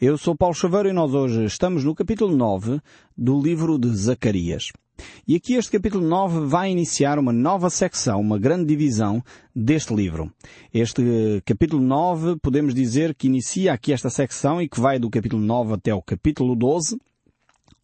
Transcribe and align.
Eu 0.00 0.18
sou 0.18 0.36
Paulo 0.36 0.56
Chaveiro 0.56 0.88
e 0.88 0.92
nós 0.92 1.14
hoje 1.14 1.44
estamos 1.44 1.84
no 1.84 1.94
capítulo 1.94 2.36
9 2.36 2.80
do 3.16 3.40
livro 3.40 3.78
de 3.78 3.94
Zacarias. 3.96 4.72
E 5.26 5.36
aqui 5.36 5.54
este 5.54 5.70
capítulo 5.70 6.04
9 6.04 6.46
vai 6.46 6.68
iniciar 6.68 7.16
uma 7.16 7.32
nova 7.32 7.70
secção, 7.70 8.20
uma 8.20 8.36
grande 8.36 8.66
divisão 8.66 9.22
deste 9.54 9.94
livro. 9.94 10.32
Este 10.72 11.40
capítulo 11.46 11.80
9 11.80 12.40
podemos 12.42 12.74
dizer 12.74 13.14
que 13.14 13.28
inicia 13.28 13.72
aqui 13.72 13.92
esta 13.92 14.10
secção 14.10 14.60
e 14.60 14.68
que 14.68 14.80
vai 14.80 14.98
do 14.98 15.08
capítulo 15.08 15.40
9 15.40 15.74
até 15.74 15.94
o 15.94 16.02
capítulo 16.02 16.56
12, 16.56 16.98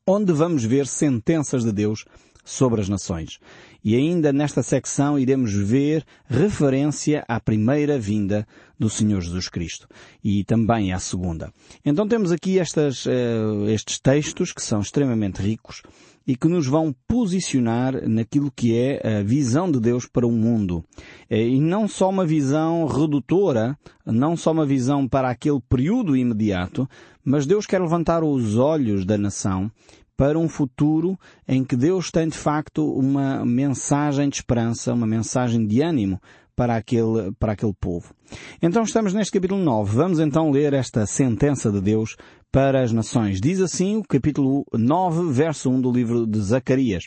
onde 0.05 0.33
vamos 0.33 0.65
ver 0.65 0.89
sentenças 0.89 1.63
de 1.63 1.71
Deus 1.71 2.05
sobre 2.45 2.81
as 2.81 2.89
nações. 2.89 3.39
E 3.85 3.95
ainda 3.95 4.33
nesta 4.33 4.65
secção 4.65 5.17
iremos 5.17 5.53
ver 5.53 6.05
referência 6.27 7.25
à 7.29 7.39
primeira 7.39 7.99
vinda 8.01 8.47
do 8.81 8.89
Senhor 8.89 9.21
Jesus 9.21 9.49
Cristo 9.49 9.87
e 10.25 10.43
também 10.43 10.93
à 10.93 10.99
segunda. 10.99 11.53
Então 11.85 12.09
temos 12.09 12.33
aqui 12.33 12.59
estas, 12.59 13.05
uh, 13.05 13.69
estes 13.69 14.01
textos 14.01 14.53
que 14.53 14.63
são 14.63 14.81
extremamente 14.81 15.43
ricos 15.43 15.83
e 16.27 16.35
que 16.35 16.49
nos 16.49 16.67
vão 16.67 16.95
posicionar 17.07 18.09
naquilo 18.09 18.51
que 18.51 18.75
é 18.75 19.19
a 19.19 19.23
visão 19.23 19.71
de 19.71 19.79
Deus 19.79 20.07
para 20.07 20.27
o 20.27 20.33
mundo. 20.33 20.85
Eh, 21.29 21.49
e 21.49 21.61
não 21.61 21.89
só 21.89 22.09
uma 22.09 22.25
visão 22.25 22.87
redutora, 22.87 23.77
não 24.07 24.37
só 24.37 24.53
uma 24.53 24.65
visão 24.65 25.09
para 25.09 25.29
aquele 25.29 25.61
período 25.69 26.17
imediato, 26.17 26.89
mas 27.25 27.47
Deus 27.47 27.67
quer 27.67 27.81
levantar 27.81 28.23
os 28.23 28.57
olhos 28.57 29.05
da 29.05 29.19
nação 29.19 29.71
para 30.17 30.39
um 30.39 30.49
futuro 30.49 31.19
em 31.49 31.65
que 31.65 31.75
Deus 31.75 32.11
tem 32.11 32.29
de 32.29 32.37
facto 32.37 32.93
uma 32.93 33.45
mensagem 33.45 34.29
de 34.29 34.37
esperança, 34.37 34.93
uma 34.93 35.07
mensagem 35.07 35.67
de 35.67 35.83
ânimo 35.83 36.21
para 36.61 36.77
aquele, 36.77 37.33
para 37.39 37.53
aquele 37.53 37.73
povo. 37.73 38.13
Então 38.61 38.83
estamos 38.83 39.15
neste 39.15 39.33
capítulo 39.33 39.65
9. 39.65 39.97
Vamos 39.97 40.21
então 40.21 40.51
ler 40.51 40.75
esta 40.75 41.07
sentença 41.07 41.73
de 41.73 41.81
Deus 41.81 42.19
para 42.53 42.83
as 42.83 42.93
nações. 42.93 43.41
Diz 43.41 43.63
assim 43.63 43.97
o 43.97 44.03
capítulo 44.03 44.67
9, 44.71 45.33
verso 45.33 45.71
1 45.71 45.81
do 45.81 45.91
livro 45.91 46.27
de 46.27 46.39
Zacarias. 46.39 47.05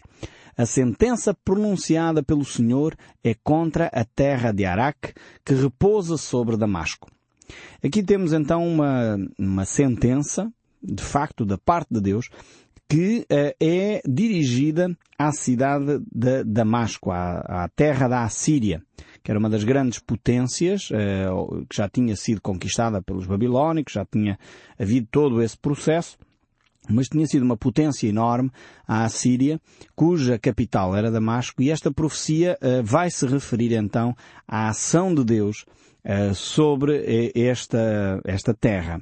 A 0.57 0.65
sentença 0.65 1.35
pronunciada 1.45 2.23
pelo 2.23 2.43
Senhor 2.43 2.95
é 3.23 3.35
contra 3.43 3.91
a 3.93 4.03
terra 4.03 4.51
de 4.51 4.65
Araque, 4.65 5.13
que 5.45 5.53
repousa 5.53 6.17
sobre 6.17 6.57
Damasco. 6.57 7.11
Aqui 7.83 8.01
temos 8.01 8.33
então 8.33 8.67
uma, 8.67 9.17
uma 9.37 9.65
sentença, 9.65 10.51
de 10.81 11.03
facto, 11.03 11.45
da 11.45 11.59
parte 11.59 11.93
de 11.93 12.01
Deus, 12.01 12.27
que 12.89 13.19
uh, 13.21 13.55
é 13.59 14.01
dirigida 14.07 14.95
à 15.17 15.31
cidade 15.31 15.99
de 16.11 16.43
Damasco, 16.43 17.11
à, 17.11 17.63
à, 17.63 17.69
terra 17.69 18.07
da 18.07 18.23
Assíria, 18.23 18.83
que 19.23 19.31
era 19.31 19.39
uma 19.39 19.49
das 19.49 19.63
grandes 19.63 19.99
potências, 19.99 20.89
uh, 20.91 21.65
que 21.69 21.75
já 21.75 21.87
tinha 21.87 22.15
sido 22.15 22.41
conquistada 22.41 23.01
pelos 23.01 23.25
babilónicos, 23.25 23.93
já 23.93 24.05
tinha 24.05 24.37
havido 24.77 25.07
todo 25.09 25.41
esse 25.41 25.57
processo, 25.57 26.17
mas 26.89 27.07
tinha 27.07 27.25
sido 27.25 27.43
uma 27.43 27.55
potência 27.55 28.07
enorme, 28.07 28.51
a 28.85 29.05
Assíria, 29.05 29.59
cuja 29.95 30.37
capital 30.37 30.95
era 30.95 31.09
Damasco, 31.09 31.61
e 31.61 31.71
esta 31.71 31.91
profecia 31.91 32.57
uh, 32.61 32.83
vai 32.83 33.09
se 33.09 33.25
referir 33.25 33.71
então 33.73 34.15
à 34.47 34.69
ação 34.69 35.13
de 35.13 35.23
Deus 35.23 35.65
sobre 36.33 37.31
esta, 37.33 38.19
esta 38.25 38.53
terra. 38.53 39.01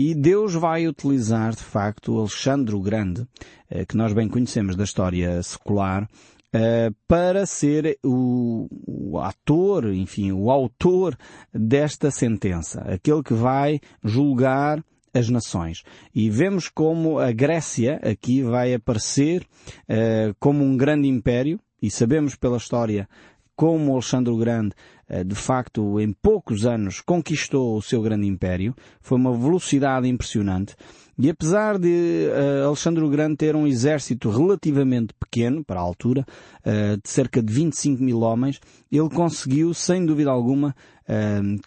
E 0.00 0.14
Deus 0.14 0.54
vai 0.54 0.86
utilizar, 0.86 1.50
de 1.50 1.64
facto, 1.64 2.16
Alexandre 2.20 2.72
o 2.76 2.80
Grande, 2.80 3.26
eh, 3.68 3.84
que 3.84 3.96
nós 3.96 4.12
bem 4.12 4.28
conhecemos 4.28 4.76
da 4.76 4.84
história 4.84 5.42
secular, 5.42 6.08
eh, 6.52 6.90
para 7.06 7.44
ser 7.44 7.98
o, 8.02 8.68
o, 8.86 9.18
ator, 9.18 9.92
enfim, 9.92 10.32
o 10.32 10.50
autor 10.50 11.16
desta 11.52 12.10
sentença, 12.10 12.80
aquele 12.82 13.22
que 13.22 13.34
vai 13.34 13.80
julgar 14.02 14.82
as 15.12 15.28
nações. 15.28 15.82
E 16.14 16.30
vemos 16.30 16.68
como 16.68 17.18
a 17.18 17.32
Grécia 17.32 18.00
aqui 18.02 18.42
vai 18.42 18.72
aparecer 18.72 19.42
uh, 19.88 20.34
como 20.38 20.64
um 20.64 20.76
grande 20.76 21.08
império, 21.08 21.60
e 21.80 21.90
sabemos 21.90 22.34
pela 22.34 22.56
história 22.56 23.08
como 23.58 23.92
Alexandre 23.92 24.32
o 24.32 24.36
Grande 24.36 24.72
eh, 25.08 25.24
de 25.24 25.34
facto, 25.34 25.98
em 25.98 26.12
poucos 26.12 26.64
anos 26.66 27.00
conquistou 27.00 27.76
o 27.76 27.82
seu 27.82 28.02
grande 28.02 28.26
império. 28.26 28.72
Foi 29.00 29.18
uma 29.18 29.36
velocidade 29.36 30.06
impressionante. 30.06 30.76
E 31.18 31.28
apesar 31.28 31.78
de 31.78 32.28
uh, 32.28 32.68
Alexandre 32.68 33.02
o 33.02 33.08
Grande 33.08 33.36
ter 33.36 33.56
um 33.56 33.66
exército 33.66 34.30
relativamente 34.30 35.12
pequeno, 35.18 35.64
para 35.64 35.80
a 35.80 35.82
altura, 35.82 36.24
uh, 36.60 36.96
de 37.02 37.08
cerca 37.08 37.42
de 37.42 37.52
25 37.52 38.00
mil 38.00 38.20
homens, 38.20 38.60
ele 38.92 39.08
conseguiu, 39.08 39.74
sem 39.74 40.06
dúvida 40.06 40.30
alguma, 40.30 40.74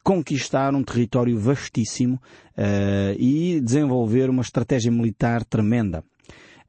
conquistar 0.03 0.75
um 0.75 0.84
território 0.84 1.35
vastíssimo 1.38 2.22
e 3.18 3.59
desenvolver 3.59 4.29
uma 4.29 4.44
estratégia 4.44 4.91
militar 4.91 5.44
tremenda. 5.44 6.03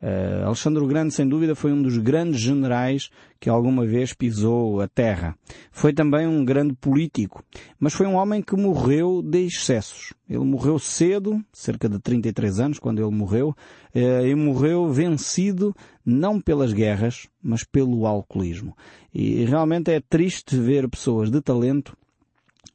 Uh, 0.02 0.46
Alexandre 0.46 0.82
o 0.82 0.86
Grande, 0.86 1.14
sem 1.14 1.28
dúvida, 1.28 1.54
foi 1.54 1.72
um 1.72 1.80
dos 1.80 1.96
grandes 1.96 2.40
generais 2.40 3.08
que 3.38 3.48
alguma 3.48 3.86
vez 3.86 4.12
pisou 4.12 4.80
a 4.80 4.88
terra. 4.88 5.36
Foi 5.70 5.92
também 5.92 6.26
um 6.26 6.44
grande 6.44 6.74
político, 6.74 7.44
mas 7.78 7.92
foi 7.92 8.08
um 8.08 8.16
homem 8.16 8.42
que 8.42 8.56
morreu 8.56 9.22
de 9.22 9.46
excessos. 9.46 10.12
Ele 10.28 10.44
morreu 10.44 10.76
cedo, 10.76 11.40
cerca 11.52 11.88
de 11.88 12.00
33 12.00 12.58
anos, 12.58 12.78
quando 12.80 13.00
ele 13.00 13.14
morreu, 13.14 13.50
uh, 13.94 14.26
e 14.26 14.34
morreu 14.34 14.88
vencido 14.88 15.72
não 16.04 16.40
pelas 16.40 16.72
guerras, 16.72 17.28
mas 17.40 17.62
pelo 17.62 18.04
alcoolismo. 18.04 18.76
E 19.14 19.44
realmente 19.44 19.92
é 19.92 20.00
triste 20.00 20.56
ver 20.56 20.88
pessoas 20.88 21.30
de 21.30 21.40
talento 21.40 21.96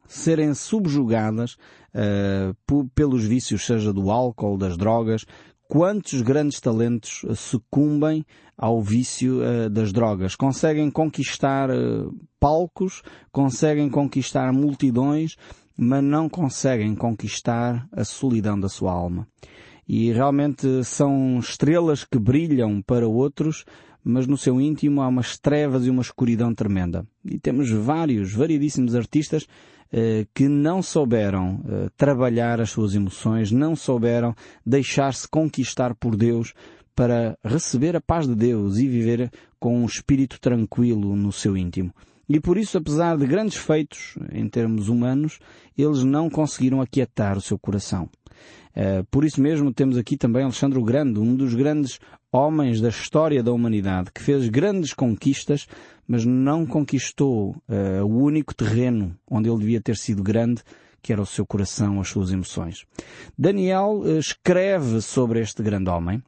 serem 0.08 0.54
subjugadas 0.54 1.58
uh, 1.94 2.90
pelos 2.96 3.26
vícios, 3.26 3.66
seja 3.66 3.92
do 3.92 4.10
álcool, 4.10 4.58
das 4.58 4.78
drogas, 4.78 5.26
quantos 5.68 6.22
grandes 6.22 6.60
talentos 6.60 7.26
sucumbem 7.36 8.26
ao 8.58 8.82
vício 8.82 9.42
uh, 9.42 9.70
das 9.70 9.92
drogas. 9.92 10.36
Conseguem 10.36 10.90
conquistar 10.90 11.70
uh, 11.70 12.14
palcos, 12.40 13.04
conseguem 13.32 13.90
conquistar 13.90 14.52
multidões, 14.52 15.36
mas 15.78 16.04
não 16.04 16.28
conseguem 16.28 16.96
conquistar 16.96 17.88
a 17.92 18.04
solidão 18.04 18.60
da 18.60 18.68
sua 18.68 18.92
alma. 18.92 19.28
E 19.88 20.12
realmente 20.12 20.84
são 20.84 21.40
estrelas 21.40 22.04
que 22.04 22.18
brilham 22.18 22.82
para 22.82 23.08
outros, 23.08 23.64
mas 24.04 24.26
no 24.26 24.38
seu 24.38 24.60
íntimo 24.60 25.02
há 25.02 25.08
umas 25.08 25.38
trevas 25.38 25.86
e 25.86 25.90
uma 25.90 26.02
escuridão 26.02 26.54
tremenda. 26.54 27.06
E 27.24 27.38
temos 27.38 27.70
vários, 27.70 28.34
variedíssimos 28.34 28.96
artistas 28.96 29.44
eh, 29.44 29.48
que 30.34 30.48
não 30.48 30.82
souberam 30.82 31.62
eh, 31.68 31.90
trabalhar 31.96 32.60
as 32.60 32.70
suas 32.70 32.94
emoções, 32.94 33.52
não 33.52 33.76
souberam 33.76 34.36
deixar-se 34.66 35.28
conquistar 35.28 35.96
por 35.96 36.16
Deus 36.16 36.54
para 36.96 37.38
receber 37.44 37.96
a 37.96 38.02
paz 38.02 38.28
de 38.28 38.36
Deus 38.36 38.78
e 38.78 38.88
viver 38.88 39.32
com 39.60 39.82
um 39.82 39.86
espírito 39.86 40.40
tranquilo 40.40 41.16
no 41.16 41.32
seu 41.32 41.56
íntimo. 41.56 41.94
E 42.30 42.40
por 42.40 42.58
isso, 42.58 42.78
apesar 42.78 43.18
de 43.18 43.26
grandes 43.26 43.56
feitos 43.56 44.18
em 44.32 44.50
termos 44.50 44.90
humanos, 44.90 45.40
eles 45.78 46.04
não 46.04 46.30
conseguiram 46.30 46.82
aquietar 46.82 47.38
o 47.38 47.42
seu 47.42 47.58
coração. 47.58 48.10
Uh, 48.76 49.04
por 49.10 49.26
isso 49.26 49.42
mesmo 49.42 49.74
temos 49.74 49.98
aqui 49.98 50.16
também 50.16 50.44
Alexandre 50.44 50.78
o 50.78 50.84
Grande, 50.84 51.20
um 51.20 51.36
dos 51.36 51.56
grandes 51.56 52.00
homens 52.32 52.80
da 52.80 52.90
história 52.90 53.42
da 53.42 53.52
humanidade, 53.52 54.12
que 54.14 54.22
fez 54.22 54.48
grandes 54.50 54.94
conquistas, 54.94 55.68
mas 56.08 56.26
não 56.26 56.66
conquistou 56.66 57.56
uh, 57.68 58.06
o 58.06 58.24
único 58.24 58.54
terreno 58.54 59.18
onde 59.30 59.50
ele 59.50 59.60
devia 59.60 59.82
ter 59.82 59.98
sido 59.98 60.22
grande, 60.22 60.62
que 61.02 61.12
era 61.12 61.22
o 61.22 61.26
seu 61.26 61.46
coração, 61.46 62.00
as 62.00 62.10
suas 62.10 62.32
emoções. 62.32 62.86
Daniel 63.38 64.02
uh, 64.02 64.20
escreve 64.20 65.02
sobre 65.02 65.42
este 65.42 65.64
grande 65.64 65.90
homem, 65.90 66.22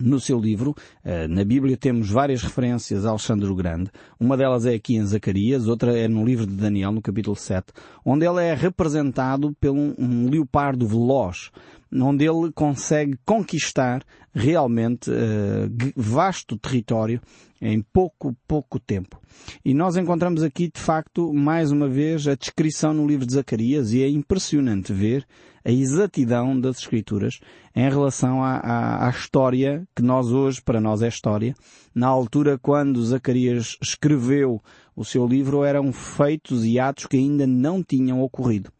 no 0.00 0.20
seu 0.20 0.38
livro. 0.38 0.74
Eh, 1.04 1.26
na 1.28 1.44
Bíblia 1.44 1.76
temos 1.76 2.10
várias 2.10 2.42
referências 2.42 3.04
a 3.04 3.10
Alexandre 3.10 3.48
o 3.48 3.54
Grande. 3.54 3.90
Uma 4.18 4.36
delas 4.36 4.66
é 4.66 4.74
aqui 4.74 4.96
em 4.96 5.04
Zacarias, 5.04 5.66
outra 5.66 5.96
é 5.96 6.06
no 6.08 6.24
livro 6.24 6.46
de 6.46 6.54
Daniel, 6.54 6.92
no 6.92 7.02
capítulo 7.02 7.36
7, 7.36 7.72
onde 8.04 8.26
ele 8.26 8.42
é 8.42 8.54
representado 8.54 9.54
por 9.60 9.70
um, 9.70 9.94
um 9.98 10.30
leopardo 10.30 10.86
veloz 10.86 11.50
onde 11.92 12.24
ele 12.24 12.52
consegue 12.52 13.18
conquistar 13.24 14.04
realmente 14.34 15.10
uh, 15.10 15.92
vasto 15.96 16.56
território 16.58 17.20
em 17.60 17.82
pouco, 17.82 18.36
pouco 18.46 18.78
tempo. 18.78 19.20
E 19.64 19.74
nós 19.74 19.96
encontramos 19.96 20.42
aqui, 20.42 20.70
de 20.72 20.80
facto, 20.80 21.32
mais 21.32 21.72
uma 21.72 21.88
vez, 21.88 22.26
a 22.28 22.34
descrição 22.34 22.94
no 22.94 23.06
livro 23.06 23.26
de 23.26 23.34
Zacarias 23.34 23.92
e 23.92 24.02
é 24.02 24.08
impressionante 24.08 24.92
ver 24.92 25.26
a 25.64 25.70
exatidão 25.70 26.58
das 26.58 26.78
Escrituras 26.78 27.40
em 27.74 27.88
relação 27.88 28.42
à, 28.42 28.56
à, 28.56 29.06
à, 29.06 29.10
história 29.10 29.86
que 29.94 30.02
nós 30.02 30.30
hoje, 30.30 30.62
para 30.62 30.80
nós 30.80 31.02
é 31.02 31.08
história. 31.08 31.54
Na 31.94 32.06
altura, 32.06 32.58
quando 32.58 33.04
Zacarias 33.04 33.76
escreveu 33.82 34.62
o 34.98 35.04
seu 35.04 35.24
livro, 35.24 35.62
eram 35.62 35.92
feitos 35.92 36.64
e 36.64 36.76
atos 36.76 37.06
que 37.06 37.16
ainda 37.16 37.46
não 37.46 37.84
tinham 37.84 38.20
ocorrido. 38.20 38.72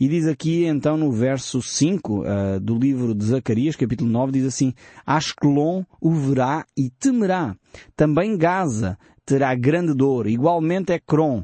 E 0.00 0.08
diz 0.08 0.26
aqui, 0.26 0.64
então, 0.64 0.96
no 0.96 1.12
verso 1.12 1.60
5 1.60 2.20
uh, 2.20 2.24
eh, 2.24 2.58
do 2.58 2.78
livro 2.78 3.14
de 3.14 3.22
Zacarias, 3.26 3.76
capítulo 3.76 4.08
9, 4.08 4.32
diz 4.32 4.46
assim, 4.46 4.72
Ascalon 5.04 5.84
o 6.00 6.10
verá 6.10 6.64
e 6.74 6.88
temerá. 6.88 7.54
Também 7.94 8.38
Gaza 8.38 8.98
terá 9.26 9.54
grande 9.54 9.92
dor, 9.92 10.26
igualmente 10.26 10.92
Ecrom, 10.92 11.42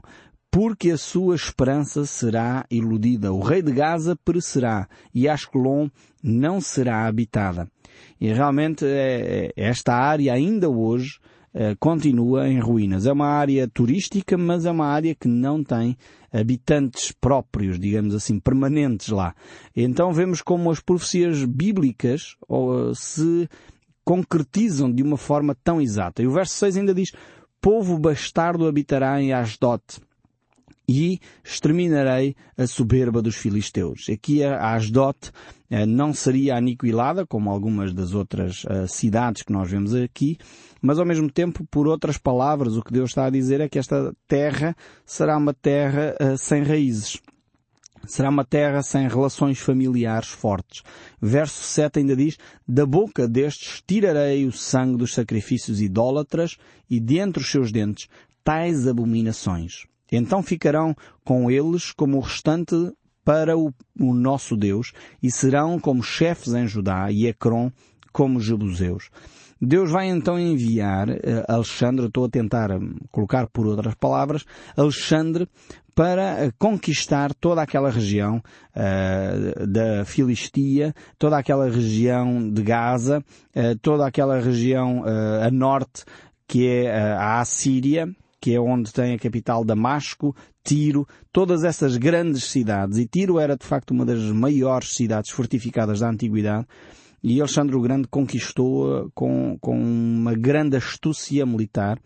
porque 0.50 0.92
a 0.92 0.96
sua 0.96 1.34
esperança 1.34 2.06
será 2.06 2.64
iludida. 2.70 3.30
O 3.30 3.40
rei 3.40 3.60
de 3.60 3.72
Gaza 3.72 4.16
perecerá 4.24 4.88
e 5.12 5.28
Ascalon 5.28 5.90
não 6.22 6.62
será 6.62 7.06
habitada. 7.06 7.68
E 8.18 8.32
realmente 8.32 8.86
é, 8.86 9.48
é, 9.48 9.52
esta 9.54 9.92
área 9.92 10.32
ainda 10.32 10.70
hoje 10.70 11.18
eh, 11.18 11.33
continua 11.78 12.48
em 12.48 12.58
ruínas. 12.58 13.06
É 13.06 13.12
uma 13.12 13.28
área 13.28 13.68
turística, 13.68 14.36
mas 14.36 14.66
é 14.66 14.70
uma 14.70 14.86
área 14.86 15.14
que 15.14 15.28
não 15.28 15.62
tem 15.62 15.96
habitantes 16.32 17.12
próprios, 17.12 17.78
digamos 17.78 18.14
assim, 18.14 18.40
permanentes 18.40 19.08
lá. 19.08 19.34
Então 19.74 20.12
vemos 20.12 20.42
como 20.42 20.70
as 20.70 20.80
profecias 20.80 21.44
bíblicas 21.44 22.36
se 22.96 23.48
concretizam 24.04 24.92
de 24.92 25.02
uma 25.02 25.16
forma 25.16 25.56
tão 25.62 25.80
exata. 25.80 26.22
E 26.22 26.26
o 26.26 26.32
verso 26.32 26.54
6 26.56 26.76
ainda 26.76 26.94
diz, 26.94 27.12
povo 27.60 27.98
bastardo 27.98 28.66
habitará 28.66 29.20
em 29.22 29.32
Asdod 29.32 29.82
e 30.86 31.18
exterminarei 31.42 32.36
a 32.58 32.66
soberba 32.66 33.22
dos 33.22 33.36
filisteus. 33.36 34.06
Aqui 34.10 34.44
a 34.44 34.74
Asdod 34.74 35.16
eh, 35.63 35.63
não 35.86 36.14
seria 36.14 36.56
aniquilada, 36.56 37.26
como 37.26 37.50
algumas 37.50 37.92
das 37.92 38.14
outras 38.14 38.64
uh, 38.64 38.86
cidades 38.86 39.42
que 39.42 39.52
nós 39.52 39.70
vemos 39.70 39.94
aqui, 39.94 40.38
mas 40.80 40.98
ao 40.98 41.06
mesmo 41.06 41.30
tempo, 41.30 41.66
por 41.70 41.88
outras 41.88 42.18
palavras, 42.18 42.76
o 42.76 42.82
que 42.82 42.92
Deus 42.92 43.10
está 43.10 43.26
a 43.26 43.30
dizer 43.30 43.60
é 43.60 43.68
que 43.68 43.78
esta 43.78 44.14
terra 44.28 44.76
será 45.04 45.36
uma 45.36 45.54
terra 45.54 46.14
uh, 46.20 46.38
sem 46.38 46.62
raízes. 46.62 47.20
Será 48.06 48.28
uma 48.28 48.44
terra 48.44 48.82
sem 48.82 49.08
relações 49.08 49.58
familiares 49.58 50.28
fortes. 50.28 50.82
Verso 51.20 51.62
7 51.62 52.00
ainda 52.00 52.14
diz, 52.14 52.36
da 52.68 52.84
boca 52.84 53.26
destes 53.26 53.82
tirarei 53.86 54.46
o 54.46 54.52
sangue 54.52 54.98
dos 54.98 55.14
sacrifícios 55.14 55.80
idólatras 55.80 56.56
e 56.88 57.00
de 57.00 57.18
entre 57.18 57.42
os 57.42 57.50
seus 57.50 57.72
dentes 57.72 58.08
tais 58.44 58.86
abominações. 58.86 59.86
Então 60.12 60.42
ficarão 60.42 60.94
com 61.24 61.50
eles 61.50 61.92
como 61.92 62.18
o 62.18 62.20
restante 62.20 62.92
para 63.24 63.56
o, 63.56 63.72
o 63.98 64.14
nosso 64.14 64.56
Deus 64.56 64.92
e 65.22 65.30
serão 65.30 65.78
como 65.78 66.02
chefes 66.02 66.54
em 66.54 66.66
Judá 66.66 67.10
e 67.10 67.26
Ecrom 67.26 67.70
como 68.12 68.40
jebuseus. 68.40 69.10
Deus 69.60 69.90
vai 69.90 70.08
então 70.08 70.38
enviar 70.38 71.08
uh, 71.08 71.44
Alexandre, 71.48 72.06
estou 72.06 72.26
a 72.26 72.28
tentar 72.28 72.70
hum, 72.72 72.96
colocar 73.10 73.46
por 73.48 73.66
outras 73.66 73.94
palavras, 73.94 74.44
Alexandre 74.76 75.48
para 75.94 76.46
uh, 76.46 76.52
conquistar 76.58 77.32
toda 77.34 77.62
aquela 77.62 77.90
região 77.90 78.42
uh, 78.76 79.66
da 79.66 80.04
Filistia, 80.04 80.94
toda 81.18 81.38
aquela 81.38 81.68
região 81.68 82.50
de 82.50 82.62
Gaza, 82.62 83.24
toda 83.80 84.06
aquela 84.06 84.38
região 84.40 85.04
a 85.40 85.50
norte 85.50 86.04
que 86.46 86.68
é 86.68 86.92
a 86.92 87.40
Assíria, 87.40 88.08
que 88.40 88.54
é 88.54 88.60
onde 88.60 88.92
tem 88.92 89.14
a 89.14 89.18
capital 89.18 89.64
Damasco, 89.64 90.36
Tiro, 90.64 91.06
todas 91.30 91.62
essas 91.62 91.96
grandes 91.96 92.44
cidades. 92.44 92.98
E 92.98 93.06
Tiro 93.06 93.38
era 93.38 93.56
de 93.56 93.66
facto 93.66 93.90
uma 93.90 94.06
das 94.06 94.20
maiores 94.20 94.94
cidades 94.94 95.30
fortificadas 95.30 96.00
da 96.00 96.08
antiguidade 96.08 96.66
e 97.26 97.40
Alexandre 97.40 97.74
o 97.74 97.80
Grande 97.80 98.06
conquistou-a 98.06 99.08
com, 99.14 99.56
com 99.58 99.80
uma 99.80 100.34
grande 100.34 100.76
astúcia 100.76 101.46
militar, 101.46 101.98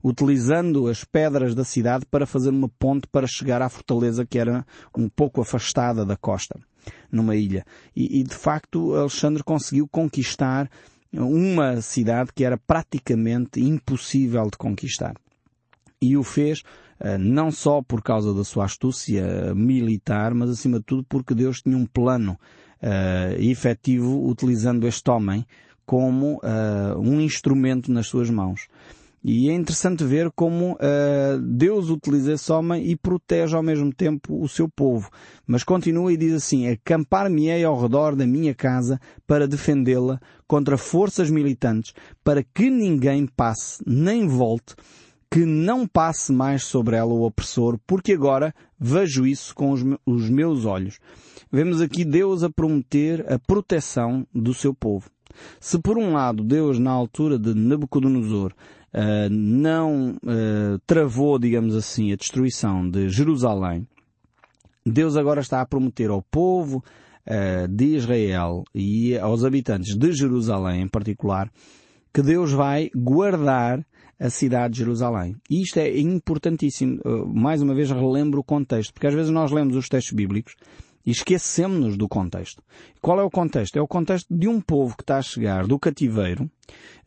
utilizando 0.00 0.86
as 0.86 1.02
pedras 1.02 1.56
da 1.56 1.64
cidade 1.64 2.06
para 2.06 2.24
fazer 2.24 2.50
uma 2.50 2.68
ponte 2.68 3.08
para 3.08 3.26
chegar 3.26 3.60
à 3.62 3.68
fortaleza 3.68 4.24
que 4.24 4.38
era 4.38 4.64
um 4.96 5.08
pouco 5.08 5.40
afastada 5.40 6.06
da 6.06 6.16
costa, 6.16 6.56
numa 7.10 7.34
ilha. 7.34 7.64
E, 7.96 8.20
e 8.20 8.22
de 8.22 8.34
facto 8.34 8.94
Alexandre 8.94 9.42
conseguiu 9.42 9.88
conquistar 9.88 10.70
uma 11.12 11.82
cidade 11.82 12.30
que 12.32 12.44
era 12.44 12.56
praticamente 12.56 13.60
impossível 13.60 14.44
de 14.44 14.56
conquistar. 14.56 15.14
E 16.00 16.16
o 16.16 16.22
fez 16.22 16.62
não 17.18 17.50
só 17.50 17.82
por 17.82 18.02
causa 18.02 18.34
da 18.34 18.44
sua 18.44 18.64
astúcia 18.64 19.54
militar, 19.54 20.34
mas 20.34 20.50
acima 20.50 20.78
de 20.78 20.84
tudo 20.84 21.04
porque 21.08 21.34
Deus 21.34 21.62
tinha 21.62 21.76
um 21.76 21.86
plano 21.86 22.38
uh, 22.82 23.40
efetivo 23.40 24.26
utilizando 24.28 24.86
este 24.86 25.10
homem 25.10 25.46
como 25.86 26.36
uh, 26.36 26.98
um 26.98 27.20
instrumento 27.20 27.90
nas 27.90 28.06
suas 28.06 28.30
mãos. 28.30 28.68
E 29.22 29.50
é 29.50 29.52
interessante 29.52 30.02
ver 30.02 30.30
como 30.30 30.72
uh, 30.72 31.38
Deus 31.42 31.90
utiliza 31.90 32.32
esse 32.32 32.50
homem 32.50 32.88
e 32.88 32.96
protege 32.96 33.54
ao 33.54 33.62
mesmo 33.62 33.92
tempo 33.92 34.42
o 34.42 34.48
seu 34.48 34.66
povo. 34.66 35.10
Mas 35.46 35.62
continua 35.62 36.10
e 36.10 36.16
diz 36.16 36.32
assim, 36.32 36.68
acampar-me-ei 36.68 37.62
ao 37.62 37.78
redor 37.78 38.16
da 38.16 38.26
minha 38.26 38.54
casa 38.54 38.98
para 39.26 39.46
defendê-la 39.46 40.18
contra 40.46 40.78
forças 40.78 41.28
militantes, 41.28 41.92
para 42.24 42.42
que 42.42 42.70
ninguém 42.70 43.26
passe 43.26 43.82
nem 43.86 44.26
volte, 44.26 44.74
que 45.30 45.44
não 45.44 45.86
passe 45.86 46.32
mais 46.32 46.64
sobre 46.64 46.96
ela 46.96 47.12
o 47.12 47.24
opressor, 47.24 47.78
porque 47.86 48.12
agora 48.12 48.54
vejo 48.78 49.26
isso 49.26 49.54
com 49.54 49.70
os, 49.70 50.28
meus 50.28 50.64
olhos 50.64 50.98
vemos 51.50 51.80
aqui 51.80 52.04
Deus 52.04 52.42
a 52.42 52.50
prometer 52.50 53.30
a 53.30 53.38
proteção 53.38 54.26
do 54.32 54.54
seu 54.54 54.72
povo. 54.72 55.10
Se 55.58 55.78
por 55.78 55.98
um 55.98 56.12
lado 56.12 56.44
Deus, 56.44 56.78
na 56.78 56.90
altura 56.90 57.38
de 57.38 57.54
Nabucodonosor, 57.54 58.52
uh, 58.52 59.30
não 59.30 60.12
uh, 60.12 60.78
travou, 60.86 61.38
digamos 61.38 61.74
assim, 61.74 62.12
a 62.12 62.16
destruição 62.16 62.88
de 62.88 63.08
Jerusalém, 63.08 63.86
Deus 64.84 65.16
agora 65.16 65.40
está 65.40 65.60
a 65.60 65.66
prometer 65.66 66.10
ao 66.10 66.22
povo 66.22 66.82
uh, 67.26 67.68
de 67.68 67.96
Israel 67.96 68.64
e 68.74 69.16
aos 69.18 69.44
habitantes 69.44 69.96
de 69.96 70.12
Jerusalém 70.12 70.82
em 70.82 70.88
particular, 70.88 71.50
que 72.12 72.22
Deus 72.22 72.52
vai 72.52 72.90
guardar 72.94 73.84
a 74.18 74.28
cidade 74.28 74.74
de 74.74 74.80
Jerusalém. 74.80 75.34
E 75.48 75.62
isto 75.62 75.78
é 75.78 75.98
importantíssimo. 75.98 77.00
mais 77.32 77.62
uma 77.62 77.74
vez 77.74 77.90
relembro 77.90 78.40
o 78.40 78.44
contexto, 78.44 78.92
porque 78.92 79.06
às 79.06 79.14
vezes 79.14 79.30
nós 79.30 79.50
lemos 79.50 79.74
os 79.76 79.88
textos 79.88 80.12
bíblicos 80.12 80.54
e 81.04 81.10
esquecemos-nos 81.10 81.96
do 81.96 82.08
contexto. 82.08 82.62
Qual 83.00 83.18
é 83.18 83.22
o 83.22 83.30
contexto? 83.30 83.78
É 83.78 83.80
o 83.80 83.88
contexto 83.88 84.26
de 84.30 84.46
um 84.46 84.60
povo 84.60 84.96
que 84.96 85.02
está 85.02 85.18
a 85.18 85.22
chegar 85.22 85.66
do 85.66 85.78
cativeiro, 85.78 86.50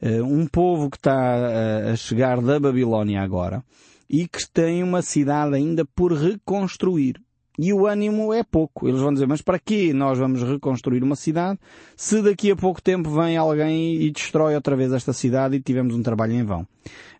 eh, 0.01 0.21
um 0.23 0.47
povo 0.47 0.89
que 0.89 0.97
está 0.97 1.37
eh, 1.37 1.91
a 1.91 1.95
chegar 1.95 2.41
da 2.41 2.59
Babilónia 2.59 3.21
agora, 3.21 3.63
e 4.09 4.27
que 4.27 4.39
tem 4.51 4.81
uma 4.83 5.01
cidade 5.01 5.55
ainda 5.55 5.85
por 5.85 6.11
reconstruir. 6.13 7.21
E 7.57 7.71
o 7.71 7.85
ânimo 7.85 8.33
é 8.33 8.43
pouco. 8.43 8.87
Eles 8.87 8.99
vão 8.99 9.13
dizer, 9.13 9.27
mas 9.27 9.41
para 9.41 9.59
que 9.59 9.93
nós 9.93 10.17
vamos 10.17 10.41
reconstruir 10.41 11.03
uma 11.03 11.15
cidade 11.15 11.59
se 11.95 12.21
daqui 12.21 12.49
a 12.49 12.55
pouco 12.55 12.81
tempo 12.81 13.09
vem 13.09 13.37
alguém 13.37 14.01
e 14.01 14.09
destrói 14.09 14.55
outra 14.55 14.75
vez 14.75 14.91
esta 14.91 15.13
cidade 15.13 15.55
e 15.55 15.61
tivemos 15.61 15.93
um 15.93 16.01
trabalho 16.01 16.33
em 16.33 16.43
vão? 16.43 16.67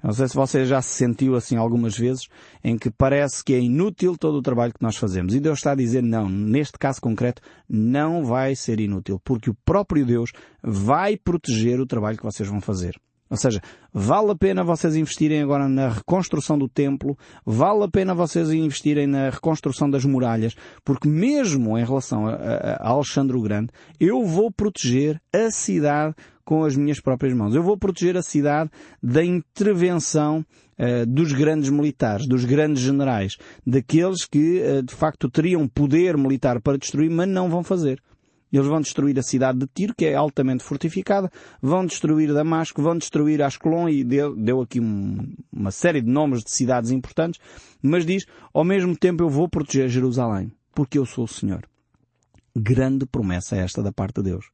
Não 0.04 0.12
sei 0.12 0.28
se 0.28 0.36
você 0.36 0.66
já 0.66 0.82
se 0.82 0.90
sentiu 0.90 1.36
assim 1.36 1.56
algumas 1.56 1.98
vezes 1.98 2.28
em 2.64 2.78
que 2.78 2.90
parece 2.90 3.44
que 3.44 3.54
é 3.54 3.60
inútil 3.60 4.18
todo 4.18 4.36
o 4.36 4.42
trabalho 4.42 4.74
que 4.74 4.82
nós 4.82 4.98
fazemos. 4.98 5.36
E 5.36 5.40
Deus 5.40 5.60
está 5.60 5.72
a 5.72 5.76
dizer 5.76 6.02
não, 6.02 6.28
neste 6.28 6.78
caso 6.80 7.00
concreto, 7.00 7.42
não 7.70 8.26
vai 8.26 8.56
ser 8.56 8.80
inútil, 8.80 9.22
porque 9.24 9.50
o 9.50 9.58
próprio 9.64 10.06
Deus 10.06 10.32
vai 10.62 11.16
proteger 11.16 11.80
o 11.80 11.86
trabalho 11.86 12.18
que 12.18 12.24
vocês 12.24 12.50
vão 12.50 12.60
fazer. 12.60 13.00
Ou 13.34 13.38
seja, 13.38 13.60
vale 13.92 14.30
a 14.30 14.36
pena 14.36 14.64
vocês 14.64 14.96
investirem 14.96 15.42
agora 15.42 15.68
na 15.68 15.90
reconstrução 15.90 16.56
do 16.56 16.70
templo, 16.70 17.18
vale 17.44 17.84
a 17.84 17.88
pena 17.88 18.14
vocês 18.14 18.52
investirem 18.52 19.08
na 19.08 19.32
reconstrução 19.32 19.90
das 19.90 20.06
muralhas, 20.06 20.54
porque 20.86 21.08
mesmo 21.08 21.76
em 21.76 21.84
relação 21.84 22.28
a, 22.28 22.36
a, 22.36 22.74
a 22.76 22.90
Alexandre 22.90 23.36
o 23.36 23.42
Grande, 23.42 23.72
eu 24.00 24.24
vou 24.24 24.52
proteger 24.52 25.20
a 25.34 25.50
cidade 25.50 26.14
com 26.46 26.64
as 26.64 26.76
minhas 26.78 27.00
próprias 27.00 27.34
mãos. 27.34 27.56
Eu 27.56 27.64
vou 27.64 27.76
proteger 27.76 28.16
a 28.16 28.22
cidade 28.22 28.70
da 29.02 29.26
intervenção 29.26 30.46
uh, 30.78 31.04
dos 31.08 31.32
grandes 31.32 31.72
militares, 31.72 32.28
dos 32.28 32.46
grandes 32.46 32.84
generais, 32.84 33.38
daqueles 33.66 34.26
que 34.26 34.62
uh, 34.62 34.84
de 34.84 34.94
facto 34.94 35.28
teriam 35.28 35.68
poder 35.68 36.16
militar 36.18 36.62
para 36.62 36.78
destruir, 36.78 37.10
mas 37.10 37.28
não 37.28 37.50
vão 37.50 37.64
fazer. 37.64 38.00
Eles 38.54 38.68
vão 38.68 38.80
destruir 38.80 39.18
a 39.18 39.24
cidade 39.24 39.58
de 39.58 39.68
Tiro, 39.74 39.96
que 39.96 40.06
é 40.06 40.14
altamente 40.14 40.64
fortificada, 40.64 41.32
vão 41.60 41.84
destruir 41.84 42.32
Damasco, 42.32 42.84
vão 42.84 42.96
destruir 42.96 43.42
Ascalon 43.42 43.90
e 43.90 44.04
deu, 44.04 44.36
deu 44.36 44.62
aqui 44.62 44.80
um, 44.80 45.34
uma 45.52 45.72
série 45.72 46.02
de 46.02 46.10
nomes 46.10 46.44
de 46.44 46.52
cidades 46.52 46.92
importantes, 46.92 47.42
mas 47.82 48.06
diz, 48.06 48.28
ao 48.54 48.64
mesmo 48.64 48.96
tempo 48.96 49.24
eu 49.24 49.30
vou 49.30 49.50
proteger 49.50 49.90
Jerusalém, 49.90 50.52
porque 50.76 51.00
eu 51.00 51.06
sou 51.06 51.24
o 51.24 51.28
Senhor. 51.28 51.68
Grande 52.56 53.08
promessa 53.08 53.56
esta 53.56 53.82
da 53.82 53.92
parte 53.92 54.22
de 54.22 54.30
Deus. 54.30 54.46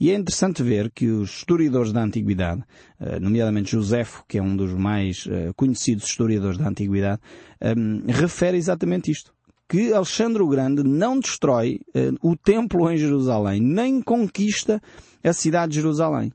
E 0.00 0.10
é 0.10 0.14
interessante 0.14 0.62
ver 0.62 0.90
que 0.90 1.06
os 1.06 1.30
historiadores 1.30 1.92
da 1.92 2.02
Antiguidade, 2.02 2.64
eh, 3.00 3.20
nomeadamente 3.20 3.72
Josefo, 3.72 4.24
que 4.26 4.38
é 4.38 4.42
um 4.42 4.56
dos 4.56 4.72
mais 4.72 5.28
eh, 5.30 5.52
conhecidos 5.54 6.04
historiadores 6.04 6.58
da 6.58 6.68
Antiguidade, 6.68 7.20
ehm, 7.60 8.02
refere 8.08 8.56
exatamente 8.56 9.10
isto 9.10 9.32
que 9.68 9.92
Alexandre 9.92 10.42
o 10.42 10.48
Grande 10.48 10.82
não 10.82 11.20
destrói 11.20 11.80
uh, 11.94 12.28
o 12.30 12.36
templo 12.36 12.90
em 12.90 12.96
Jerusalém, 12.96 13.60
nem 13.60 14.00
conquista 14.00 14.80
a 15.22 15.32
cidade 15.32 15.72
de 15.72 15.80
Jerusalém. 15.80 16.32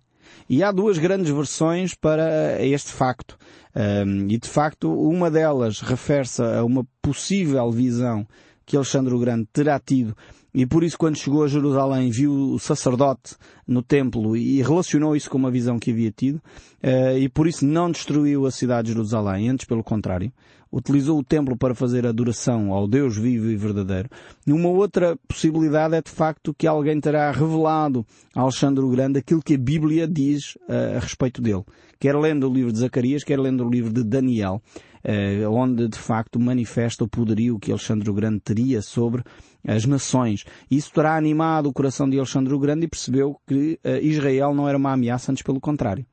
E 0.50 0.62
há 0.62 0.72
duas 0.72 0.98
grandes 0.98 1.32
versões 1.32 1.96
para 1.96 2.63
este 2.63 2.92
facto. 2.92 3.38
Um, 3.75 4.28
e 4.30 4.38
de 4.38 4.48
facto, 4.48 4.94
uma 4.94 5.32
delas 5.32 5.80
refere-se 5.80 6.44
a 6.44 6.63
uma 6.63 6.86
possível 7.02 7.72
visão 7.72 8.28
que 8.66 8.75
Alexandre 8.75 9.13
o 9.13 9.20
Grande 9.20 9.48
terá 9.52 9.80
tido 9.80 10.16
e 10.54 10.66
por 10.66 10.84
isso 10.84 10.98
quando 10.98 11.18
chegou 11.18 11.44
a 11.44 11.48
Jerusalém 11.48 12.10
viu 12.10 12.32
o 12.32 12.60
sacerdote 12.60 13.36
no 13.68 13.82
templo 13.82 14.38
e 14.38 14.62
relacionou 14.62 15.16
isso 15.16 15.30
com 15.30 15.38
uma 15.38 15.50
visão 15.50 15.80
que 15.80 15.92
havia 15.92 16.12
tido 16.12 16.36
uh, 16.36 17.18
e 17.18 17.28
por 17.30 17.48
isso 17.48 17.66
não 17.66 17.90
destruiu 17.90 18.46
a 18.46 18.52
cidade 18.52 18.88
de 18.88 18.94
Jerusalém, 18.94 19.50
antes 19.50 19.66
pelo 19.66 19.84
contrário 19.84 20.32
utilizou 20.74 21.20
o 21.20 21.24
templo 21.24 21.56
para 21.56 21.76
fazer 21.76 22.08
adoração 22.08 22.74
ao 22.74 22.88
Deus 22.88 23.16
vivo 23.16 23.48
e 23.48 23.56
verdadeiro. 23.56 24.10
Uma 24.48 24.70
outra 24.70 25.16
possibilidade 25.28 25.94
é 25.94 26.02
de 26.02 26.10
facto 26.10 26.52
que 26.52 26.66
alguém 26.66 27.00
terá 27.00 27.30
revelado 27.32 28.04
a 28.36 28.42
Alexandre 28.42 28.84
o 28.84 28.90
Grande 28.90 29.20
aquilo 29.20 29.44
que 29.44 29.54
a 29.54 29.58
Bíblia 29.58 30.08
diz 30.08 30.56
uh, 30.68 30.98
a 30.98 31.00
respeito 31.00 31.44
dele. 31.44 31.64
Quer 32.00 32.16
lendo 32.16 32.50
o 32.50 32.54
livro 32.54 32.72
de 32.72 32.80
Zacarias, 32.80 33.24
quer 33.24 33.40
lendo 33.40 33.64
o 33.64 33.70
livro 33.70 33.94
de 33.94 34.04
Daniel, 34.04 34.64
uh, 35.06 35.52
onde 35.52 35.88
de 35.88 36.00
facto 36.00 36.40
manifesta 36.40 37.04
o 37.04 37.08
poderio 37.08 37.60
que 37.60 37.72
Alexandre 37.72 38.10
o 38.10 38.14
Grande 38.14 38.40
teria 38.40 38.82
sobre 38.82 39.24
as 39.65 39.86
nações. 39.86 40.46
Isso 40.70 40.91
terá 40.91 41.15
animado 41.15 41.67
o 41.67 41.74
coração 41.74 42.10
de 42.10 42.17
Alexandre 42.17 42.53
o 42.53 42.60
Grande 42.60 42.86
e 42.86 42.89
percebeu 42.89 43.39
que 43.48 43.79
uh, 43.84 44.03
Israel 44.03 44.53
não 44.53 44.67
era 44.67 44.77
uma 44.77 44.93
ameaça, 44.93 45.32
antes 45.32 45.43
pelo 45.43 45.60
contrário. 45.60 46.05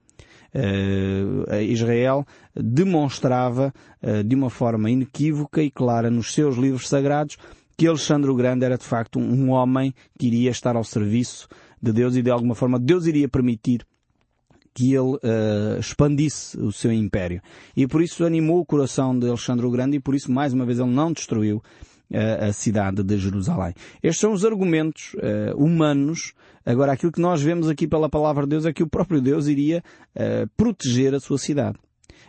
Uh, 0.53 1.55
Israel 1.63 2.27
demonstrava 2.57 3.73
de 4.27 4.35
uma 4.35 4.51
forma 4.51 4.91
inequívoca 4.91 5.63
e 5.63 5.71
clara 5.71 6.11
nos 6.11 6.35
seus 6.35 6.57
livros 6.57 6.89
sagrados 6.89 7.37
que 7.81 7.87
Alexandre 7.87 8.31
o 8.31 8.35
Grande 8.35 8.63
era 8.63 8.77
de 8.77 8.85
facto 8.85 9.19
um 9.19 9.51
homem 9.53 9.95
que 10.19 10.27
iria 10.27 10.51
estar 10.51 10.77
ao 10.77 10.85
serviço 10.85 11.49
de 11.81 11.93
Deus 11.93 12.15
e 12.15 12.21
de 12.21 12.31
alguma 12.31 12.55
forma 12.55 12.79
Deus 12.79 13.07
iria 13.07 13.27
permitir 13.27 13.87
que 14.75 14.93
ele 14.93 15.15
uh, 15.15 15.79
expandisse 15.81 16.59
o 16.59 16.71
seu 16.71 16.93
império. 16.93 17.41
E 17.75 17.87
por 17.87 18.03
isso 18.03 18.25
animou 18.25 18.61
o 18.61 18.67
coração 18.67 19.19
de 19.19 19.27
Alexandre 19.27 19.65
o 19.65 19.71
Grande 19.71 19.97
e 19.97 20.01
por 20.01 20.15
isso 20.15 20.31
mais 20.31 20.53
uma 20.53 20.67
vez 20.67 20.79
ele 20.79 20.91
não 20.91 21.11
destruiu 21.11 21.63
a 22.13 22.53
cidade 22.53 23.03
de 23.03 23.19
Jerusalém. 23.19 23.75
Estes 24.03 24.21
são 24.21 24.33
os 24.33 24.45
argumentos 24.45 25.15
uh, 25.15 25.57
humanos. 25.57 26.33
Agora, 26.65 26.93
aquilo 26.93 27.13
que 27.13 27.21
nós 27.21 27.41
vemos 27.41 27.69
aqui 27.69 27.87
pela 27.87 28.09
palavra 28.09 28.45
de 28.45 28.51
Deus 28.51 28.67
é 28.67 28.73
que 28.73 28.83
o 28.83 28.89
próprio 28.89 29.21
Deus 29.21 29.47
iria 29.47 29.83
uh, 30.17 30.49
proteger 30.57 31.15
a 31.15 31.21
sua 31.21 31.39
cidade. 31.39 31.79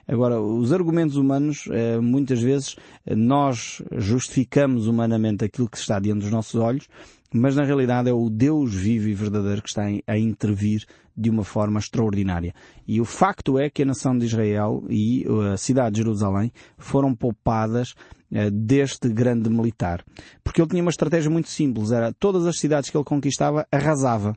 Agora, 0.07 0.41
os 0.41 0.71
argumentos 0.71 1.15
humanos, 1.15 1.65
uh, 1.67 2.01
muitas 2.01 2.41
vezes, 2.41 2.75
nós 3.09 3.81
justificamos 3.97 4.87
humanamente 4.87 5.45
aquilo 5.45 5.69
que 5.69 5.77
está 5.77 5.99
diante 5.99 6.21
dos 6.21 6.31
nossos 6.31 6.55
olhos, 6.55 6.87
mas 7.33 7.55
na 7.55 7.63
realidade 7.63 8.09
é 8.09 8.13
o 8.13 8.29
Deus 8.29 8.73
vivo 8.73 9.07
e 9.07 9.13
verdadeiro 9.13 9.61
que 9.61 9.69
está 9.69 9.83
a 10.05 10.17
intervir 10.17 10.85
de 11.15 11.29
uma 11.29 11.43
forma 11.43 11.79
extraordinária. 11.79 12.53
E 12.87 12.99
o 12.99 13.05
facto 13.05 13.57
é 13.57 13.69
que 13.69 13.83
a 13.83 13.85
nação 13.85 14.17
de 14.17 14.25
Israel 14.25 14.83
e 14.89 15.25
a 15.51 15.57
cidade 15.57 15.95
de 15.95 16.01
Jerusalém 16.01 16.51
foram 16.77 17.15
poupadas 17.15 17.95
deste 18.51 19.09
grande 19.09 19.49
militar. 19.49 20.03
Porque 20.43 20.61
ele 20.61 20.69
tinha 20.69 20.81
uma 20.81 20.89
estratégia 20.89 21.29
muito 21.29 21.49
simples, 21.49 21.91
era 21.91 22.13
todas 22.13 22.47
as 22.47 22.57
cidades 22.57 22.89
que 22.89 22.97
ele 22.97 23.03
conquistava 23.03 23.67
arrasava. 23.71 24.35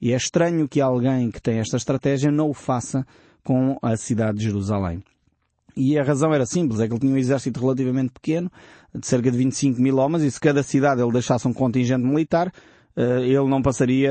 E 0.00 0.12
é 0.12 0.16
estranho 0.16 0.68
que 0.68 0.80
alguém 0.80 1.30
que 1.30 1.42
tem 1.42 1.58
esta 1.58 1.76
estratégia 1.76 2.30
não 2.30 2.48
o 2.48 2.54
faça 2.54 3.04
com 3.42 3.76
a 3.82 3.96
cidade 3.96 4.38
de 4.38 4.44
Jerusalém. 4.44 5.02
E 5.76 5.98
a 5.98 6.02
razão 6.02 6.34
era 6.34 6.44
simples, 6.44 6.80
é 6.80 6.88
que 6.88 6.92
ele 6.92 7.00
tinha 7.00 7.14
um 7.14 7.16
exército 7.16 7.60
relativamente 7.60 8.12
pequeno, 8.12 8.50
de 8.92 9.06
cerca 9.06 9.30
de 9.30 9.38
25 9.38 9.80
mil 9.80 9.96
homens, 9.98 10.24
e 10.24 10.30
se 10.30 10.40
cada 10.40 10.62
cidade 10.62 11.00
ele 11.00 11.12
deixasse 11.12 11.46
um 11.46 11.52
contingente 11.52 12.04
militar, 12.04 12.48
eh, 12.48 12.52
ele 13.22 13.48
não 13.48 13.62
passaria, 13.62 14.10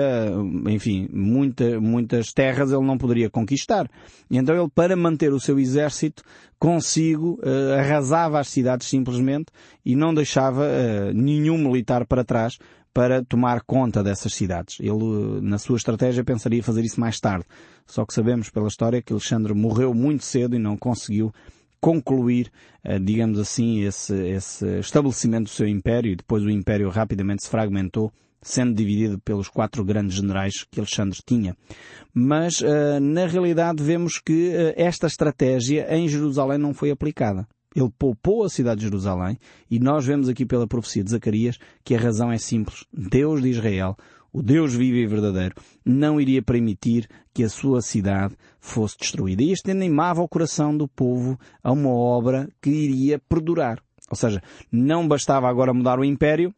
enfim, 0.70 1.10
muita, 1.12 1.80
muitas 1.80 2.32
terras 2.32 2.72
ele 2.72 2.86
não 2.86 2.98
poderia 2.98 3.30
conquistar. 3.30 3.90
Então 4.32 4.56
ele, 4.56 4.70
para 4.74 4.96
manter 4.96 5.34
o 5.34 5.40
seu 5.40 5.60
exército 5.60 6.24
consigo, 6.58 7.40
eh, 7.44 7.80
arrasava 7.80 8.40
as 8.40 8.48
cidades 8.48 8.88
simplesmente 8.88 9.48
e 9.86 9.96
não 9.96 10.14
deixava 10.14 10.66
eh, 10.66 11.12
nenhum 11.14 11.58
militar 11.58 12.06
para 12.06 12.24
trás 12.24 12.58
para 12.94 13.24
tomar 13.24 13.62
conta 13.62 14.02
dessas 14.02 14.34
cidades. 14.34 14.80
Ele, 14.80 15.42
na 15.42 15.58
sua 15.58 15.78
estratégia, 15.78 16.24
pensaria 16.24 16.64
fazer 16.64 16.84
isso 16.84 17.00
mais 17.00 17.20
tarde. 17.20 17.46
Só 17.86 18.06
que 18.06 18.14
sabemos 18.14 18.50
pela 18.50 18.68
história 18.68 19.02
que 19.02 19.14
Alexandre 19.14 19.54
morreu 19.54 19.94
muito 19.94 20.24
cedo 20.24 20.56
e 20.56 20.60
não 20.60 20.76
conseguiu 20.76 21.32
concluir, 21.80 22.52
digamos 23.04 23.38
assim, 23.38 23.82
esse, 23.82 24.16
esse 24.30 24.80
estabelecimento 24.80 25.44
do 25.44 25.50
seu 25.50 25.68
império 25.68 26.12
e 26.12 26.16
depois 26.16 26.44
o 26.44 26.50
império 26.50 26.90
rapidamente 26.90 27.44
se 27.44 27.50
fragmentou 27.50 28.12
sendo 28.42 28.74
dividido 28.74 29.20
pelos 29.20 29.50
quatro 29.50 29.84
grandes 29.84 30.16
generais 30.16 30.66
que 30.70 30.80
Alexandre 30.80 31.20
tinha. 31.26 31.56
Mas, 32.14 32.62
uh, 32.62 33.00
na 33.02 33.26
realidade, 33.26 33.84
vemos 33.84 34.20
que 34.20 34.50
uh, 34.50 34.74
esta 34.76 35.08
estratégia 35.08 35.88
em 35.96 36.08
Jerusalém 36.08 36.58
não 36.58 36.74
foi 36.74 36.92
aplicada. 36.92 37.48
Ele 37.76 37.92
poupou 37.98 38.44
a 38.44 38.50
cidade 38.50 38.80
de 38.80 38.88
Jerusalém 38.88 39.38
e 39.70 39.80
nós 39.80 40.06
vemos 40.06 40.28
aqui 40.28 40.46
pela 40.46 40.68
profecia 40.68 41.04
de 41.04 41.12
Zacarias 41.12 41.60
que 41.84 41.94
a 41.94 42.00
razão 42.00 42.32
é 42.32 42.38
simples. 42.38 42.86
Deus 42.92 43.42
de 43.42 43.50
Israel, 43.50 43.96
o 44.34 44.42
Deus 44.42 44.74
vivo 44.74 44.98
e 44.98 45.06
verdadeiro, 45.06 45.56
não 45.86 46.20
iria 46.20 46.42
permitir 46.42 47.08
que 47.34 47.44
a 47.44 47.50
sua 47.50 47.82
cidade 47.82 48.36
fosse 48.60 48.98
destruída. 48.98 49.44
E 49.44 49.52
isto 49.52 49.70
animava 49.70 50.22
o 50.22 50.28
coração 50.28 50.76
do 50.76 50.88
povo 50.88 51.40
a 51.64 51.72
uma 51.72 51.90
obra 51.90 52.50
que 52.62 52.70
iria 52.70 53.20
perdurar. 53.30 53.80
Ou 54.10 54.16
seja, 54.16 54.42
não 54.72 55.08
bastava 55.08 55.48
agora 55.50 55.74
mudar 55.74 56.00
o 56.00 56.06
império, 56.06 56.54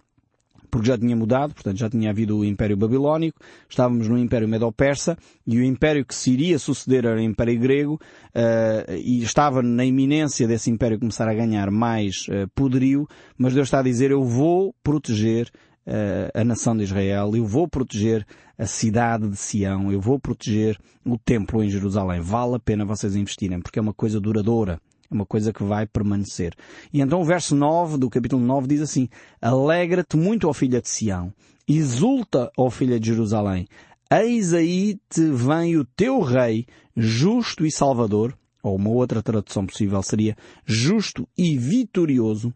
porque 0.69 0.87
já 0.87 0.97
tinha 0.97 1.15
mudado, 1.15 1.53
portanto 1.53 1.77
já 1.77 1.89
tinha 1.89 2.09
havido 2.09 2.37
o 2.37 2.45
Império 2.45 2.77
Babilónico, 2.77 3.39
estávamos 3.67 4.07
no 4.07 4.17
Império 4.17 4.47
Medo-Persa 4.47 5.17
e 5.45 5.57
o 5.59 5.63
Império 5.63 6.05
que 6.05 6.15
se 6.15 6.31
iria 6.31 6.59
suceder 6.59 7.05
era 7.05 7.15
o 7.15 7.19
Império 7.19 7.59
Grego 7.59 7.93
uh, 7.93 8.93
e 8.93 9.21
estava 9.21 9.61
na 9.61 9.85
iminência 9.85 10.47
desse 10.47 10.69
Império 10.69 10.99
começar 10.99 11.27
a 11.27 11.33
ganhar 11.33 11.71
mais 11.71 12.27
uh, 12.27 12.47
poderio, 12.53 13.07
mas 13.37 13.53
Deus 13.53 13.67
está 13.67 13.79
a 13.79 13.83
dizer 13.83 14.11
eu 14.11 14.23
vou 14.23 14.73
proteger 14.83 15.49
uh, 15.87 16.39
a 16.39 16.43
nação 16.43 16.75
de 16.75 16.83
Israel, 16.83 17.35
eu 17.35 17.45
vou 17.45 17.67
proteger 17.67 18.25
a 18.57 18.65
cidade 18.65 19.29
de 19.29 19.37
Sião, 19.37 19.91
eu 19.91 20.01
vou 20.01 20.19
proteger 20.19 20.77
o 21.05 21.17
templo 21.17 21.63
em 21.63 21.69
Jerusalém. 21.69 22.19
Vale 22.19 22.55
a 22.55 22.59
pena 22.59 22.83
vocês 22.83 23.15
investirem 23.15 23.61
porque 23.61 23.79
é 23.79 23.81
uma 23.81 23.93
coisa 23.93 24.19
duradoura. 24.19 24.81
É 25.09 25.13
uma 25.13 25.25
coisa 25.25 25.51
que 25.51 25.63
vai 25.63 25.87
permanecer. 25.87 26.53
E 26.93 27.01
então 27.01 27.21
o 27.21 27.25
verso 27.25 27.55
9 27.55 27.97
do 27.97 28.09
capítulo 28.09 28.43
9 28.43 28.67
diz 28.67 28.81
assim, 28.81 29.09
Alegra-te 29.41 30.15
muito, 30.15 30.47
ó 30.47 30.53
filha 30.53 30.81
de 30.81 30.87
Sião, 30.87 31.33
exulta, 31.67 32.51
ó 32.57 32.69
filha 32.69 32.99
de 32.99 33.07
Jerusalém, 33.07 33.67
eis 34.11 34.53
aí 34.53 34.99
te 35.09 35.21
vem 35.31 35.77
o 35.77 35.85
teu 35.85 36.19
rei, 36.21 36.65
justo 36.95 37.65
e 37.65 37.71
salvador, 37.71 38.37
ou 38.61 38.75
uma 38.75 38.89
outra 38.89 39.23
tradução 39.23 39.65
possível 39.65 40.01
seria 40.03 40.35
justo 40.65 41.27
e 41.37 41.57
vitorioso, 41.57 42.53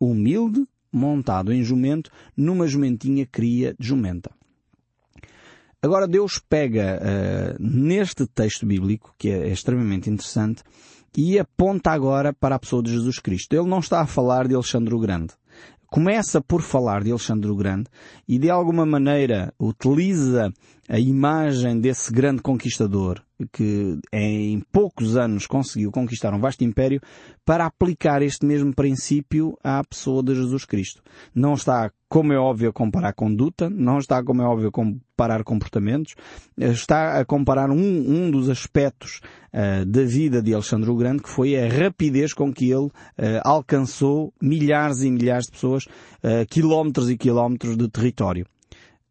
humilde, 0.00 0.66
montado 0.92 1.52
em 1.52 1.62
jumento, 1.62 2.10
numa 2.36 2.66
jumentinha 2.66 3.26
cria 3.26 3.74
de 3.78 3.88
jumenta. 3.88 4.30
Agora 5.82 6.08
Deus 6.08 6.38
pega 6.38 6.98
uh, 6.98 7.56
neste 7.62 8.26
texto 8.26 8.64
bíblico, 8.64 9.14
que 9.18 9.28
é, 9.28 9.48
é 9.48 9.52
extremamente 9.52 10.08
interessante, 10.08 10.62
e 11.16 11.38
aponta 11.38 11.90
agora 11.90 12.32
para 12.32 12.56
a 12.56 12.58
pessoa 12.58 12.82
de 12.82 12.90
Jesus 12.90 13.18
Cristo. 13.18 13.54
Ele 13.54 13.68
não 13.68 13.78
está 13.78 14.00
a 14.00 14.06
falar 14.06 14.48
de 14.48 14.54
Alexandre 14.54 14.94
o 14.94 14.98
Grande. 14.98 15.32
Começa 15.86 16.40
por 16.40 16.60
falar 16.60 17.04
de 17.04 17.10
Alexandre 17.10 17.50
o 17.50 17.56
Grande 17.56 17.88
e 18.26 18.38
de 18.38 18.50
alguma 18.50 18.84
maneira 18.84 19.54
utiliza 19.58 20.52
a 20.88 20.98
imagem 20.98 21.78
desse 21.78 22.12
grande 22.12 22.42
conquistador 22.42 23.22
que 23.52 23.98
em 24.12 24.60
poucos 24.72 25.16
anos 25.16 25.46
conseguiu 25.46 25.90
conquistar 25.90 26.32
um 26.34 26.40
vasto 26.40 26.64
império 26.64 27.00
para 27.44 27.66
aplicar 27.66 28.22
este 28.22 28.46
mesmo 28.46 28.74
princípio 28.74 29.56
à 29.62 29.82
pessoa 29.84 30.22
de 30.22 30.34
Jesus 30.34 30.64
Cristo. 30.64 31.02
Não 31.34 31.54
está, 31.54 31.90
como 32.08 32.32
é 32.32 32.38
óbvio, 32.38 32.70
a 32.70 32.72
comparar 32.72 33.12
conduta, 33.12 33.68
não 33.68 33.98
está, 33.98 34.22
como 34.22 34.42
é 34.42 34.44
óbvio, 34.46 34.68
a 34.68 34.72
comparar 34.72 35.44
comportamentos, 35.44 36.14
está 36.56 37.18
a 37.20 37.24
comparar 37.24 37.70
um, 37.70 37.76
um 37.76 38.30
dos 38.30 38.48
aspectos 38.48 39.20
uh, 39.52 39.84
da 39.84 40.02
vida 40.04 40.42
de 40.42 40.54
Alexandre 40.54 40.90
o 40.90 40.96
Grande, 40.96 41.22
que 41.22 41.28
foi 41.28 41.56
a 41.56 41.68
rapidez 41.68 42.32
com 42.32 42.52
que 42.52 42.70
ele 42.70 42.86
uh, 42.86 42.92
alcançou 43.44 44.32
milhares 44.40 45.02
e 45.02 45.10
milhares 45.10 45.46
de 45.46 45.52
pessoas, 45.52 45.84
uh, 45.84 46.46
quilómetros 46.48 47.10
e 47.10 47.16
quilómetros 47.16 47.76
de 47.76 47.88
território. 47.88 48.46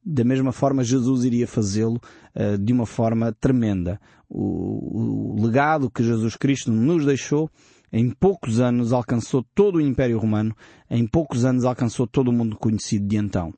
Da 0.06 0.24
mesma 0.24 0.52
forma, 0.52 0.84
Jesus 0.84 1.24
iria 1.24 1.48
fazê-lo 1.48 2.02
uh, 2.36 2.58
de 2.58 2.74
uma 2.74 2.86
forma 2.86 3.32
tremenda. 3.32 4.00
O, 4.30 5.36
o, 5.38 5.46
legado 5.46 5.90
que 5.90 6.04
Jesus 6.04 6.36
Cristo 6.36 6.72
nos 6.72 7.06
deixou, 7.06 7.50
em 7.92 8.10
poucos 8.10 8.60
anos 8.60 8.92
alcançou 8.92 9.46
todo 9.56 9.76
o 9.76 9.82
Império 9.82 10.18
Romano, 10.18 10.56
em 10.90 11.06
poucos 11.08 11.46
anos 11.46 11.64
alcançou 11.64 12.08
todo 12.08 12.30
o 12.30 12.34
mundo 12.34 12.58
conhecido 12.58 13.08
de 13.08 13.16
então. 13.16 13.54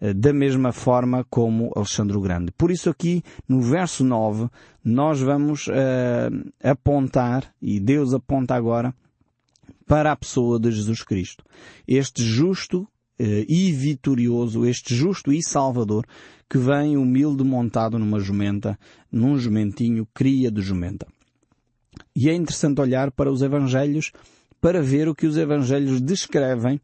Uh, 0.00 0.12
da 0.14 0.32
mesma 0.32 0.72
forma 0.72 1.24
como 1.30 1.70
Alexandre 1.76 2.16
o 2.16 2.20
Grande. 2.20 2.50
Por 2.50 2.72
isso 2.72 2.90
aqui, 2.90 3.22
no 3.48 3.60
verso 3.60 4.02
9, 4.02 4.48
nós 4.84 5.20
vamos 5.20 5.68
uh, 5.68 5.72
apontar, 6.62 7.54
e 7.62 7.78
Deus 7.78 8.12
aponta 8.12 8.54
agora, 8.54 8.92
para 9.86 10.10
a 10.10 10.16
pessoa 10.16 10.58
de 10.58 10.72
Jesus 10.72 11.02
Cristo. 11.02 11.44
Este 11.86 12.22
justo 12.22 12.88
e 13.18 13.72
vitorioso, 13.72 14.66
este 14.66 14.94
justo 14.94 15.32
e 15.32 15.42
salvador, 15.42 16.04
que 16.48 16.58
vem 16.58 16.96
humilde 16.96 17.44
montado 17.44 17.98
numa 17.98 18.20
jumenta, 18.20 18.78
num 19.10 19.38
jumentinho 19.38 20.06
cria 20.12 20.50
de 20.50 20.60
jumenta. 20.60 21.06
E 22.14 22.28
é 22.28 22.34
interessante 22.34 22.80
olhar 22.80 23.10
para 23.10 23.30
os 23.30 23.42
Evangelhos 23.42 24.12
para 24.60 24.82
ver 24.82 25.08
o 25.08 25.14
que 25.14 25.26
os 25.26 25.36
Evangelhos 25.36 26.00
descrevem 26.00 26.80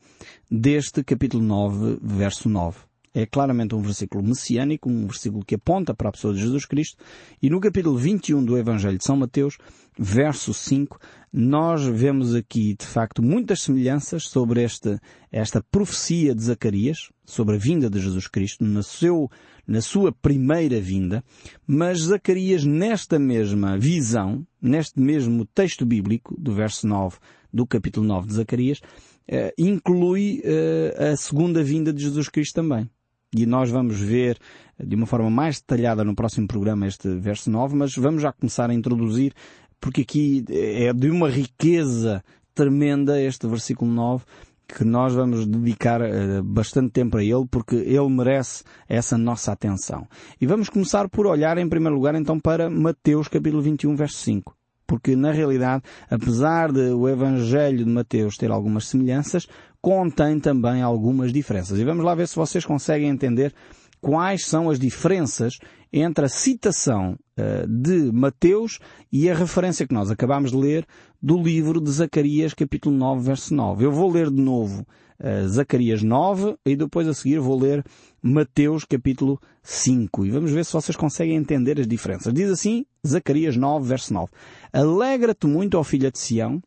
deste 0.51 1.03
capítulo 1.03 1.43
9, 1.43 1.99
verso 2.03 2.49
9. 2.49 2.79
é 3.13 3.27
claramente 3.27 3.75
um 3.75 3.83
versículo 3.83 4.23
messiânico, 4.23 4.89
um 4.89 5.07
versículo 5.07 5.45
que 5.45 5.57
aponta 5.57 5.95
para 5.95 6.09
a 6.09 6.13
pessoa 6.13 6.33
de 6.33 6.41
Jesus 6.41 6.65
Cristo. 6.65 7.03
E 7.43 7.51
no 7.51 7.61
capítulo 7.61 7.97
21 7.97 8.45
do 8.45 8.57
Evangelho 8.57 8.99
de 8.99 9.05
São 9.05 9.17
Mateus, 9.17 9.59
verso 10.03 10.55
5, 10.55 10.99
nós 11.31 11.85
vemos 11.85 12.35
aqui, 12.35 12.75
de 12.75 12.87
facto, 12.87 13.23
muitas 13.23 13.61
semelhanças 13.61 14.25
sobre 14.25 14.63
esta, 14.63 14.99
esta 15.31 15.63
profecia 15.63 16.35
de 16.35 16.43
Zacarias, 16.43 17.11
sobre 17.27 17.57
a 17.57 17.59
vinda 17.59 17.91
de 17.91 18.01
Jesus 18.01 18.27
Cristo, 18.27 18.65
no 18.65 18.83
seu, 18.83 19.31
na 19.67 19.83
sua 19.83 20.11
primeira 20.11 20.81
vinda, 20.81 21.23
mas 21.67 22.01
Zacarias, 22.01 22.65
nesta 22.65 23.19
mesma 23.19 23.79
visão, 23.79 24.47
neste 24.61 24.99
mesmo 24.99 25.45
texto 25.45 25.85
bíblico, 25.85 26.35
do 26.41 26.55
verso 26.55 26.87
9 26.87 27.19
do 27.53 27.67
capítulo 27.67 28.07
9 28.07 28.29
de 28.29 28.35
Zacarias, 28.35 28.81
eh, 29.29 29.53
inclui 29.59 30.41
eh, 30.43 31.13
a 31.13 31.17
segunda 31.17 31.63
vinda 31.63 31.93
de 31.93 32.03
Jesus 32.03 32.29
Cristo 32.29 32.55
também. 32.55 32.89
E 33.37 33.47
nós 33.47 33.71
vamos 33.71 34.01
ver 34.01 34.39
de 34.83 34.97
uma 34.97 35.07
forma 35.07 35.31
mais 35.31 35.61
detalhada 35.61 36.03
no 36.03 36.17
próximo 36.17 36.49
programa 36.49 36.87
este 36.87 37.09
verso 37.17 37.51
9, 37.51 37.77
mas 37.77 37.95
vamos 37.95 38.23
já 38.23 38.33
começar 38.33 38.71
a 38.71 38.75
introduzir, 38.75 39.33
porque 39.81 40.03
aqui 40.03 40.45
é 40.51 40.93
de 40.93 41.11
uma 41.11 41.29
riqueza 41.29 42.23
tremenda 42.55 43.21
este 43.21 43.47
versículo 43.47 43.91
9, 43.91 44.25
que 44.69 44.85
nós 44.85 45.15
vamos 45.15 45.47
dedicar 45.47 46.01
uh, 46.01 46.43
bastante 46.43 46.93
tempo 46.93 47.17
a 47.17 47.25
ele, 47.25 47.47
porque 47.51 47.75
ele 47.75 48.09
merece 48.09 48.63
essa 48.89 49.19
nossa 49.19 49.53
atenção. 49.53 50.07
E 50.41 50.47
vamos 50.47 50.69
começar 50.69 51.09
por 51.09 51.27
olhar 51.27 51.59
em 51.59 51.69
primeiro 51.69 51.97
lugar 51.97 52.15
então 52.15 52.39
para 52.39 52.71
Mateus 52.71 53.29
capítulo 53.29 53.63
21 53.63 53.97
verso 53.97 54.19
5 54.19 54.55
porque 54.91 55.15
na 55.15 55.31
realidade, 55.31 55.85
apesar 56.11 56.73
de 56.73 56.91
o 56.91 57.09
Evangelho 57.09 57.85
de 57.85 57.89
Mateus 57.89 58.37
ter 58.37 58.51
algumas 58.51 58.89
semelhanças, 58.89 59.47
contém 59.81 60.41
também 60.41 60.83
algumas 60.83 61.33
diferenças. 61.33 61.79
E 61.79 61.85
vamos 61.85 62.05
lá 62.05 62.13
ver 62.13 62.27
se 62.27 62.35
vocês 62.35 62.65
conseguem 62.65 63.09
entender 63.09 63.55
quais 64.01 64.47
são 64.47 64.71
as 64.71 64.79
diferenças 64.79 65.59
entre 65.93 66.25
a 66.25 66.29
citação 66.29 67.19
uh, 67.37 67.67
de 67.67 68.13
Mateus 68.13 68.79
e 69.13 69.29
a 69.29 69.35
referência 69.35 69.87
que 69.87 69.95
nós 69.95 70.11
acabamos 70.11 70.53
de 70.53 70.57
ler 70.57 70.87
do 71.21 71.41
livro 71.43 71.81
de 71.81 71.91
Zacarias, 71.91 72.55
capítulo 72.55 72.97
9, 72.97 73.23
verso 73.23 73.55
9. 73.55 73.85
Eu 73.85 73.93
vou 73.93 74.11
ler 74.11 74.31
de 74.31 74.41
novo 74.41 74.87
uh, 75.19 75.49
Zacarias 75.49 76.03
9 76.03 76.57
e 76.65 76.77
depois 76.77 77.09
a 77.09 77.15
seguir 77.15 77.41
vou 77.41 77.59
ler 77.59 77.85
Mateus 78.23 78.85
capítulo 78.85 79.41
5. 79.63 80.27
E 80.27 80.31
vamos 80.31 80.53
ver 80.53 80.65
se 80.65 80.73
vocês 80.73 80.97
conseguem 80.97 81.37
entender 81.37 81.81
as 81.81 81.87
diferenças. 81.87 82.33
Diz 82.33 82.51
assim, 82.51 82.87
Zacarias 83.07 83.57
9, 83.57 83.87
verso 83.87 84.15
9. 84.15 84.31
Alegra-te 84.73 85.47
muito, 85.47 85.77
ó 85.77 85.83
filha 85.83 86.11
de 86.11 86.19
Sião, 86.19 86.63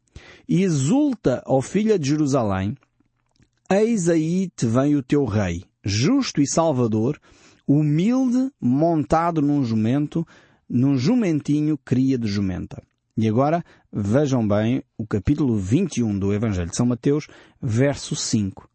e 0.47 0.63
exulta, 0.63 1.41
ó 1.45 1.61
filha 1.61 1.97
de 1.97 2.09
Jerusalém. 2.09 2.75
Eis 3.69 4.09
aí 4.09 4.49
te 4.55 4.65
vem 4.65 4.95
o 4.95 5.01
teu 5.01 5.25
rei, 5.25 5.63
justo 5.83 6.41
e 6.41 6.47
salvador, 6.47 7.19
humilde, 7.67 8.51
montado 8.59 9.41
num 9.41 9.63
jumento, 9.63 10.25
num 10.69 10.97
jumentinho 10.97 11.77
cria 11.77 12.17
de 12.17 12.27
jumenta. 12.27 12.81
E 13.15 13.27
agora, 13.27 13.63
vejam 13.91 14.47
bem 14.47 14.83
o 14.97 15.05
capítulo 15.05 15.57
21 15.57 16.17
do 16.17 16.33
Evangelho 16.33 16.69
de 16.69 16.75
São 16.75 16.85
Mateus, 16.85 17.27
verso 17.61 18.15
5 18.15 18.67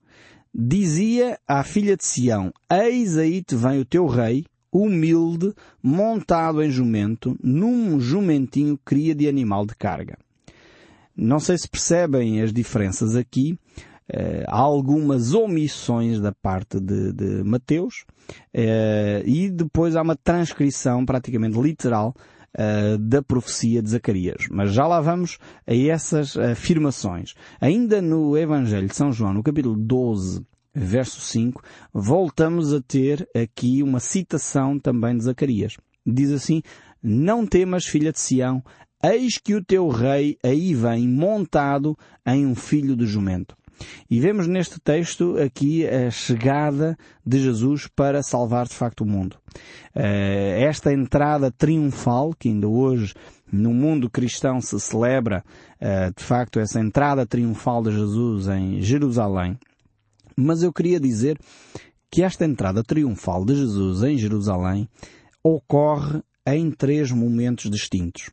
dizia 0.54 1.38
à 1.46 1.62
filha 1.62 1.96
de 1.96 2.04
Sião, 2.04 2.52
eis 2.70 3.16
aí 3.16 3.42
te 3.42 3.54
vem 3.54 3.80
o 3.80 3.84
teu 3.84 4.06
rei, 4.06 4.44
humilde, 4.72 5.54
montado 5.82 6.62
em 6.62 6.70
jumento, 6.70 7.36
num 7.42 8.00
jumentinho 8.00 8.78
cria 8.84 9.14
de 9.14 9.28
animal 9.28 9.64
de 9.64 9.74
carga. 9.74 10.18
Não 11.16 11.38
sei 11.38 11.58
se 11.58 11.68
percebem 11.68 12.40
as 12.42 12.52
diferenças 12.52 13.16
aqui. 13.16 13.58
Há 14.46 14.58
algumas 14.58 15.34
omissões 15.34 16.20
da 16.20 16.32
parte 16.32 16.80
de, 16.80 17.12
de 17.12 17.44
Mateus 17.44 18.04
uh, 18.54 19.22
e 19.24 19.50
depois 19.50 19.96
há 19.96 20.02
uma 20.02 20.16
transcrição 20.16 21.04
praticamente 21.04 21.60
literal 21.60 22.14
uh, 22.54 22.98
da 22.98 23.22
profecia 23.22 23.82
de 23.82 23.90
Zacarias. 23.90 24.46
Mas 24.50 24.72
já 24.72 24.86
lá 24.86 25.00
vamos 25.00 25.38
a 25.66 25.74
essas 25.74 26.36
afirmações. 26.36 27.34
Ainda 27.60 28.00
no 28.00 28.36
Evangelho 28.36 28.88
de 28.88 28.96
São 28.96 29.12
João, 29.12 29.34
no 29.34 29.42
capítulo 29.42 29.76
12, 29.76 30.42
verso 30.74 31.20
5, 31.20 31.62
voltamos 31.92 32.72
a 32.72 32.80
ter 32.80 33.28
aqui 33.34 33.82
uma 33.82 34.00
citação 34.00 34.78
também 34.78 35.16
de 35.16 35.24
Zacarias. 35.24 35.76
Diz 36.06 36.32
assim, 36.32 36.62
Não 37.02 37.46
temas, 37.46 37.84
filha 37.84 38.12
de 38.12 38.20
Sião, 38.20 38.62
eis 39.02 39.38
que 39.38 39.54
o 39.54 39.64
teu 39.64 39.88
rei 39.88 40.36
aí 40.42 40.74
vem 40.74 41.08
montado 41.08 41.96
em 42.26 42.46
um 42.46 42.54
filho 42.54 42.96
de 42.96 43.06
jumento. 43.06 43.57
E 44.10 44.20
vemos 44.20 44.46
neste 44.46 44.80
texto 44.80 45.36
aqui 45.38 45.86
a 45.86 46.10
chegada 46.10 46.96
de 47.24 47.38
Jesus 47.40 47.86
para 47.86 48.22
salvar 48.22 48.66
de 48.66 48.74
facto 48.74 49.02
o 49.02 49.06
mundo. 49.06 49.36
Eh, 49.94 50.62
esta 50.62 50.92
entrada 50.92 51.50
triunfal, 51.50 52.32
que 52.38 52.48
ainda 52.48 52.68
hoje 52.68 53.14
no 53.50 53.72
mundo 53.72 54.10
cristão 54.10 54.60
se 54.60 54.78
celebra, 54.80 55.44
eh, 55.80 56.10
de 56.16 56.22
facto, 56.22 56.58
essa 56.60 56.80
entrada 56.80 57.26
triunfal 57.26 57.82
de 57.82 57.92
Jesus 57.92 58.48
em 58.48 58.80
Jerusalém. 58.82 59.58
Mas 60.36 60.62
eu 60.62 60.72
queria 60.72 61.00
dizer 61.00 61.38
que 62.10 62.22
esta 62.22 62.44
entrada 62.44 62.82
triunfal 62.82 63.44
de 63.44 63.54
Jesus 63.54 64.02
em 64.02 64.16
Jerusalém 64.16 64.88
ocorre 65.42 66.22
em 66.46 66.70
três 66.70 67.10
momentos 67.10 67.70
distintos 67.70 68.30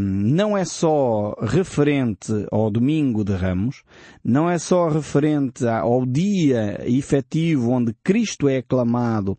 não 0.00 0.56
é 0.56 0.64
só 0.64 1.34
referente 1.40 2.32
ao 2.50 2.70
domingo 2.70 3.24
de 3.24 3.34
Ramos, 3.34 3.82
não 4.24 4.50
é 4.50 4.58
só 4.58 4.88
referente 4.88 5.66
ao 5.66 6.04
dia 6.04 6.80
efetivo 6.84 7.70
onde 7.70 7.94
Cristo 8.02 8.48
é 8.48 8.58
aclamado 8.58 9.32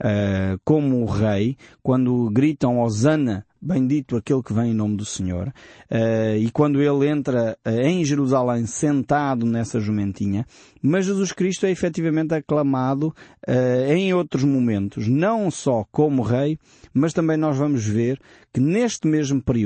uh, 0.00 0.60
como 0.64 1.04
Rei, 1.04 1.56
quando 1.82 2.30
gritam 2.30 2.80
Osana 2.80 3.46
bendito 3.60 4.16
aquele 4.16 4.42
que 4.42 4.54
vem 4.54 4.70
em 4.70 4.74
nome 4.74 4.96
do 4.96 5.04
Senhor. 5.04 5.52
Uh, 5.90 6.36
e 6.38 6.50
quando 6.50 6.80
ele 6.80 7.08
entra 7.08 7.58
uh, 7.66 7.70
em 7.70 8.04
Jerusalém 8.04 8.64
sentado 8.64 9.44
nessa 9.44 9.78
jumentinha, 9.78 10.46
mas 10.82 11.04
Jesus 11.04 11.32
Cristo 11.32 11.66
é 11.66 11.70
efetivamente 11.70 12.34
aclamado 12.34 13.14
uh, 13.46 13.92
em 13.92 14.14
outros 14.14 14.44
momentos, 14.44 15.06
não 15.06 15.50
só 15.50 15.84
como 15.92 16.22
rei, 16.22 16.58
mas 16.94 17.12
também 17.12 17.36
nós 17.36 17.56
vamos 17.58 17.84
ver 17.84 18.18
que 18.52 18.60
neste 18.60 19.06
mesmo 19.06 19.42
período, 19.42 19.59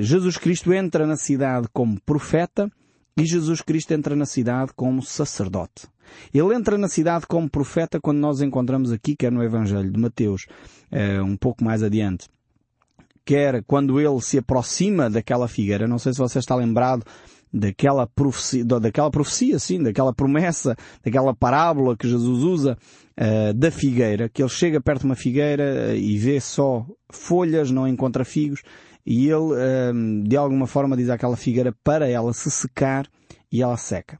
Jesus 0.00 0.36
Cristo 0.36 0.72
entra 0.72 1.06
na 1.06 1.16
cidade 1.16 1.68
como 1.72 2.00
profeta 2.00 2.70
e 3.16 3.24
Jesus 3.24 3.60
Cristo 3.60 3.92
entra 3.92 4.16
na 4.16 4.26
cidade 4.26 4.72
como 4.74 5.02
sacerdote. 5.02 5.86
Ele 6.32 6.54
entra 6.54 6.76
na 6.76 6.88
cidade 6.88 7.26
como 7.26 7.48
profeta 7.48 8.00
quando 8.00 8.18
nós 8.18 8.40
encontramos 8.40 8.92
aqui, 8.92 9.16
que 9.16 9.26
é 9.26 9.30
no 9.30 9.42
Evangelho 9.42 9.90
de 9.90 9.98
Mateus, 9.98 10.46
um 11.24 11.36
pouco 11.36 11.64
mais 11.64 11.82
adiante 11.82 12.28
quer 13.24 13.62
quando 13.64 14.00
ele 14.00 14.20
se 14.20 14.38
aproxima 14.38 15.08
daquela 15.08 15.48
figueira, 15.48 15.86
não 15.86 15.98
sei 15.98 16.12
se 16.12 16.18
você 16.18 16.38
está 16.38 16.54
lembrado 16.54 17.04
daquela 17.52 18.06
profecia, 18.06 18.64
daquela 18.64 19.10
profecia, 19.10 19.58
sim, 19.58 19.82
daquela 19.82 20.12
promessa, 20.12 20.76
daquela 21.04 21.34
parábola 21.34 21.96
que 21.96 22.08
Jesus 22.08 22.42
usa 22.42 22.78
uh, 23.18 23.52
da 23.52 23.70
figueira, 23.70 24.28
que 24.28 24.42
ele 24.42 24.48
chega 24.48 24.80
perto 24.80 25.00
de 25.00 25.06
uma 25.06 25.14
figueira 25.14 25.94
e 25.94 26.16
vê 26.16 26.40
só 26.40 26.86
folhas, 27.10 27.70
não 27.70 27.86
encontra 27.86 28.24
figos, 28.24 28.62
e 29.04 29.26
ele, 29.26 29.34
uh, 29.36 30.22
de 30.26 30.36
alguma 30.36 30.66
forma, 30.66 30.96
diz 30.96 31.10
àquela 31.10 31.36
figueira 31.36 31.74
para 31.84 32.08
ela 32.08 32.32
se 32.32 32.50
secar 32.50 33.06
e 33.50 33.62
ela 33.62 33.76
seca. 33.76 34.18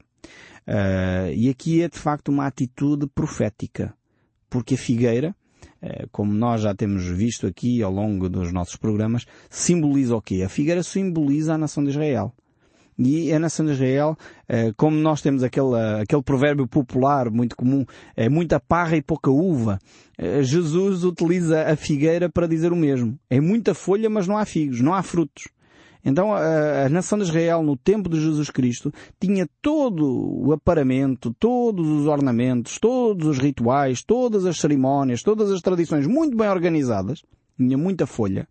Uh, 0.67 1.33
e 1.35 1.49
aqui 1.49 1.81
é 1.81 1.89
de 1.89 1.97
facto 1.97 2.29
uma 2.29 2.45
atitude 2.45 3.07
profética, 3.07 3.93
porque 4.49 4.75
a 4.75 4.77
figueira, 4.77 5.35
eh, 5.81 6.05
como 6.11 6.31
nós 6.31 6.61
já 6.61 6.73
temos 6.73 7.03
visto 7.05 7.47
aqui 7.47 7.81
ao 7.81 7.91
longo 7.91 8.29
dos 8.29 8.53
nossos 8.53 8.75
programas, 8.75 9.25
simboliza 9.49 10.15
o 10.15 10.21
quê? 10.21 10.43
A 10.45 10.49
figueira 10.49 10.83
simboliza 10.83 11.55
a 11.55 11.57
nação 11.57 11.83
de 11.83 11.89
Israel. 11.89 12.33
E 13.05 13.33
a 13.33 13.39
nação 13.39 13.65
de 13.65 13.73
Israel, 13.73 14.15
eh, 14.47 14.71
como 14.77 14.95
nós 14.95 15.21
temos 15.21 15.43
aquele, 15.43 15.75
aquele 16.01 16.23
provérbio 16.23 16.65
popular 16.65 17.29
muito 17.29 17.55
comum, 17.55 17.85
é 18.15 18.29
muita 18.29 18.61
parra 18.61 18.95
e 18.95 19.01
pouca 19.01 19.29
uva, 19.29 19.77
eh, 20.17 20.41
Jesus 20.41 21.03
utiliza 21.03 21.63
a 21.63 21.75
figueira 21.75 22.29
para 22.29 22.47
dizer 22.47 22.71
o 22.71 22.75
mesmo. 22.77 23.19
É 23.29 23.41
muita 23.41 23.73
folha, 23.73 24.09
mas 24.09 24.25
não 24.25 24.37
há 24.37 24.45
figos, 24.45 24.79
não 24.79 24.93
há 24.93 25.03
frutos. 25.03 25.49
Então 26.05 26.33
a, 26.33 26.85
a, 26.85 26.89
nação 26.89 27.17
de 27.17 27.25
Israel 27.25 27.61
no 27.63 27.77
tempo 27.77 28.09
de 28.09 28.19
Jesus 28.19 28.49
Cristo 28.49 28.91
tinha 29.19 29.47
todo 29.61 30.05
o 30.45 30.51
aparamento, 30.51 31.33
todos 31.39 31.87
os 31.87 32.07
ornamentos, 32.07 32.77
todos 32.77 33.27
os 33.27 33.37
rituais, 33.37 34.01
todas 34.01 34.45
as 34.45 34.57
cerimónias, 34.57 35.23
todas 35.23 35.49
as 35.51 35.61
tradições 35.61 36.05
muito 36.05 36.35
bem 36.35 36.49
organizadas, 36.49 37.23
tinha 37.57 37.77
muita 37.77 38.05
folha, 38.05 38.47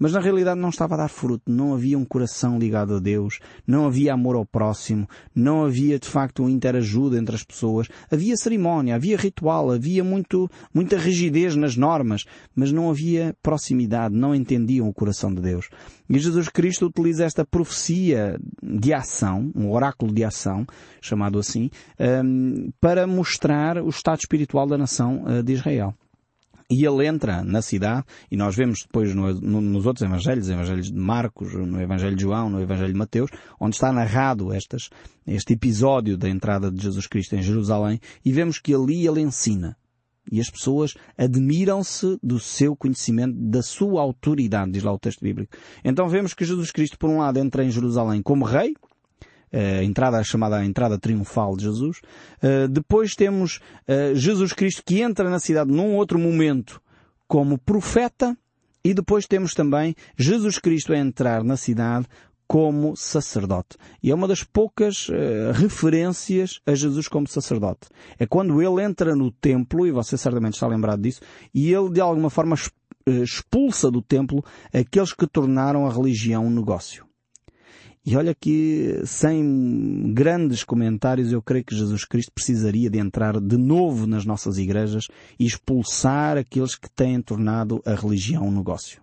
mas 0.00 0.14
na 0.14 0.20
realidade 0.20 0.58
não 0.58 0.70
estava 0.70 0.94
a 0.94 0.98
dar 0.98 1.08
fruto, 1.08 1.52
não 1.52 1.74
havia 1.74 1.98
um 1.98 2.04
coração 2.06 2.58
ligado 2.58 2.96
a 2.96 2.98
Deus, 2.98 3.38
não 3.66 3.86
havia 3.86 4.14
amor 4.14 4.34
ao 4.34 4.46
próximo, 4.46 5.06
não 5.34 5.62
havia 5.62 5.98
de 5.98 6.08
facto 6.08 6.40
uma 6.42 6.50
interajuda 6.50 7.18
entre 7.18 7.36
as 7.36 7.44
pessoas, 7.44 7.86
havia 8.10 8.34
cerimónia, 8.36 8.94
havia 8.94 9.18
ritual, 9.18 9.70
havia 9.70 10.02
muito, 10.02 10.50
muita 10.72 10.96
rigidez 10.96 11.54
nas 11.54 11.76
normas, 11.76 12.24
mas 12.56 12.72
não 12.72 12.88
havia 12.88 13.36
proximidade, 13.42 14.14
não 14.14 14.34
entendiam 14.34 14.88
o 14.88 14.94
coração 14.94 15.32
de 15.32 15.42
Deus. 15.42 15.68
E 16.08 16.18
Jesus 16.18 16.48
Cristo 16.48 16.86
utiliza 16.86 17.24
esta 17.24 17.44
profecia 17.44 18.40
de 18.62 18.94
ação, 18.94 19.52
um 19.54 19.70
oráculo 19.70 20.12
de 20.12 20.24
ação, 20.24 20.66
chamado 21.00 21.38
assim, 21.38 21.70
um, 22.24 22.70
para 22.80 23.06
mostrar 23.06 23.76
o 23.78 23.88
estado 23.88 24.20
espiritual 24.20 24.66
da 24.66 24.78
nação 24.78 25.24
uh, 25.24 25.42
de 25.42 25.52
Israel. 25.52 25.94
E 26.70 26.86
ele 26.86 27.04
entra 27.04 27.42
na 27.42 27.60
cidade, 27.60 28.04
e 28.30 28.36
nós 28.36 28.54
vemos 28.54 28.82
depois 28.82 29.12
no, 29.12 29.34
no, 29.34 29.60
nos 29.60 29.86
outros 29.86 30.06
evangelhos, 30.06 30.48
evangelhos 30.48 30.86
de 30.86 30.98
Marcos, 30.98 31.52
no 31.52 31.80
evangelho 31.80 32.14
de 32.14 32.22
João, 32.22 32.48
no 32.48 32.60
evangelho 32.60 32.92
de 32.92 32.98
Mateus, 32.98 33.28
onde 33.58 33.74
está 33.74 33.92
narrado 33.92 34.52
estas, 34.52 34.88
este 35.26 35.54
episódio 35.54 36.16
da 36.16 36.28
entrada 36.28 36.70
de 36.70 36.80
Jesus 36.80 37.08
Cristo 37.08 37.34
em 37.34 37.42
Jerusalém, 37.42 37.98
e 38.24 38.30
vemos 38.30 38.60
que 38.60 38.72
ali 38.72 39.04
ele 39.04 39.20
ensina. 39.20 39.76
E 40.30 40.40
as 40.40 40.48
pessoas 40.48 40.94
admiram-se 41.18 42.16
do 42.22 42.38
seu 42.38 42.76
conhecimento, 42.76 43.36
da 43.36 43.62
sua 43.62 44.00
autoridade, 44.00 44.70
diz 44.70 44.84
lá 44.84 44.92
o 44.92 44.98
texto 44.98 45.22
bíblico. 45.22 45.56
Então 45.84 46.08
vemos 46.08 46.34
que 46.34 46.44
Jesus 46.44 46.70
Cristo, 46.70 46.96
por 46.96 47.10
um 47.10 47.18
lado, 47.18 47.38
entra 47.40 47.64
em 47.64 47.70
Jerusalém 47.70 48.22
como 48.22 48.44
rei, 48.44 48.74
a 49.52 49.82
entrada 49.82 50.18
a 50.18 50.22
chamada 50.22 50.64
entrada 50.64 50.98
triunfal 50.98 51.56
de 51.56 51.64
Jesus. 51.64 51.98
Uh, 52.42 52.68
depois 52.68 53.14
temos 53.14 53.60
uh, 53.88 54.14
Jesus 54.14 54.52
Cristo 54.52 54.82
que 54.84 55.00
entra 55.00 55.28
na 55.28 55.38
cidade 55.38 55.70
num 55.70 55.96
outro 55.96 56.18
momento 56.18 56.80
como 57.26 57.58
profeta 57.58 58.36
e 58.84 58.94
depois 58.94 59.26
temos 59.26 59.54
também 59.54 59.94
Jesus 60.16 60.58
Cristo 60.58 60.92
a 60.92 60.98
entrar 60.98 61.44
na 61.44 61.56
cidade 61.56 62.06
como 62.46 62.96
sacerdote. 62.96 63.76
E 64.02 64.10
é 64.10 64.14
uma 64.14 64.26
das 64.26 64.42
poucas 64.42 65.08
uh, 65.08 65.52
referências 65.54 66.60
a 66.66 66.74
Jesus 66.74 67.06
como 67.06 67.28
sacerdote. 67.28 67.88
É 68.18 68.26
quando 68.26 68.60
ele 68.60 68.82
entra 68.82 69.14
no 69.14 69.30
templo, 69.30 69.86
e 69.86 69.92
você 69.92 70.16
certamente 70.16 70.54
está 70.54 70.66
lembrado 70.66 71.02
disso, 71.02 71.20
e 71.54 71.72
ele 71.72 71.90
de 71.90 72.00
alguma 72.00 72.28
forma 72.28 72.56
expulsa 73.06 73.90
do 73.90 74.02
templo 74.02 74.44
aqueles 74.72 75.12
que 75.12 75.26
tornaram 75.26 75.86
a 75.86 75.92
religião 75.92 76.46
um 76.46 76.50
negócio. 76.50 77.09
E 78.04 78.16
olha 78.16 78.34
que, 78.34 79.02
sem 79.04 80.12
grandes 80.14 80.64
comentários, 80.64 81.32
eu 81.32 81.42
creio 81.42 81.64
que 81.64 81.76
Jesus 81.76 82.04
Cristo 82.06 82.32
precisaria 82.32 82.88
de 82.88 82.98
entrar 82.98 83.38
de 83.38 83.58
novo 83.58 84.06
nas 84.06 84.24
nossas 84.24 84.56
igrejas 84.56 85.04
e 85.38 85.44
expulsar 85.44 86.38
aqueles 86.38 86.74
que 86.74 86.88
têm 86.88 87.20
tornado 87.20 87.82
a 87.84 87.94
religião 87.94 88.48
um 88.48 88.56
negócio. 88.56 89.02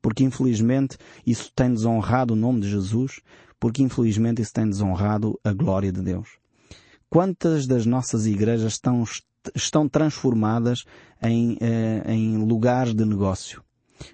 Porque 0.00 0.24
infelizmente 0.24 0.96
isso 1.26 1.52
tem 1.54 1.70
desonrado 1.70 2.32
o 2.32 2.36
nome 2.36 2.60
de 2.60 2.70
Jesus, 2.70 3.20
porque 3.58 3.82
infelizmente 3.82 4.40
isso 4.40 4.54
tem 4.54 4.66
desonrado 4.66 5.38
a 5.44 5.52
glória 5.52 5.92
de 5.92 6.00
Deus. 6.00 6.30
Quantas 7.10 7.66
das 7.66 7.84
nossas 7.84 8.24
igrejas 8.24 8.72
estão, 8.72 9.04
estão 9.54 9.86
transformadas 9.86 10.84
em, 11.22 11.58
eh, 11.60 12.04
em 12.06 12.38
lugares 12.38 12.94
de 12.94 13.04
negócio? 13.04 13.62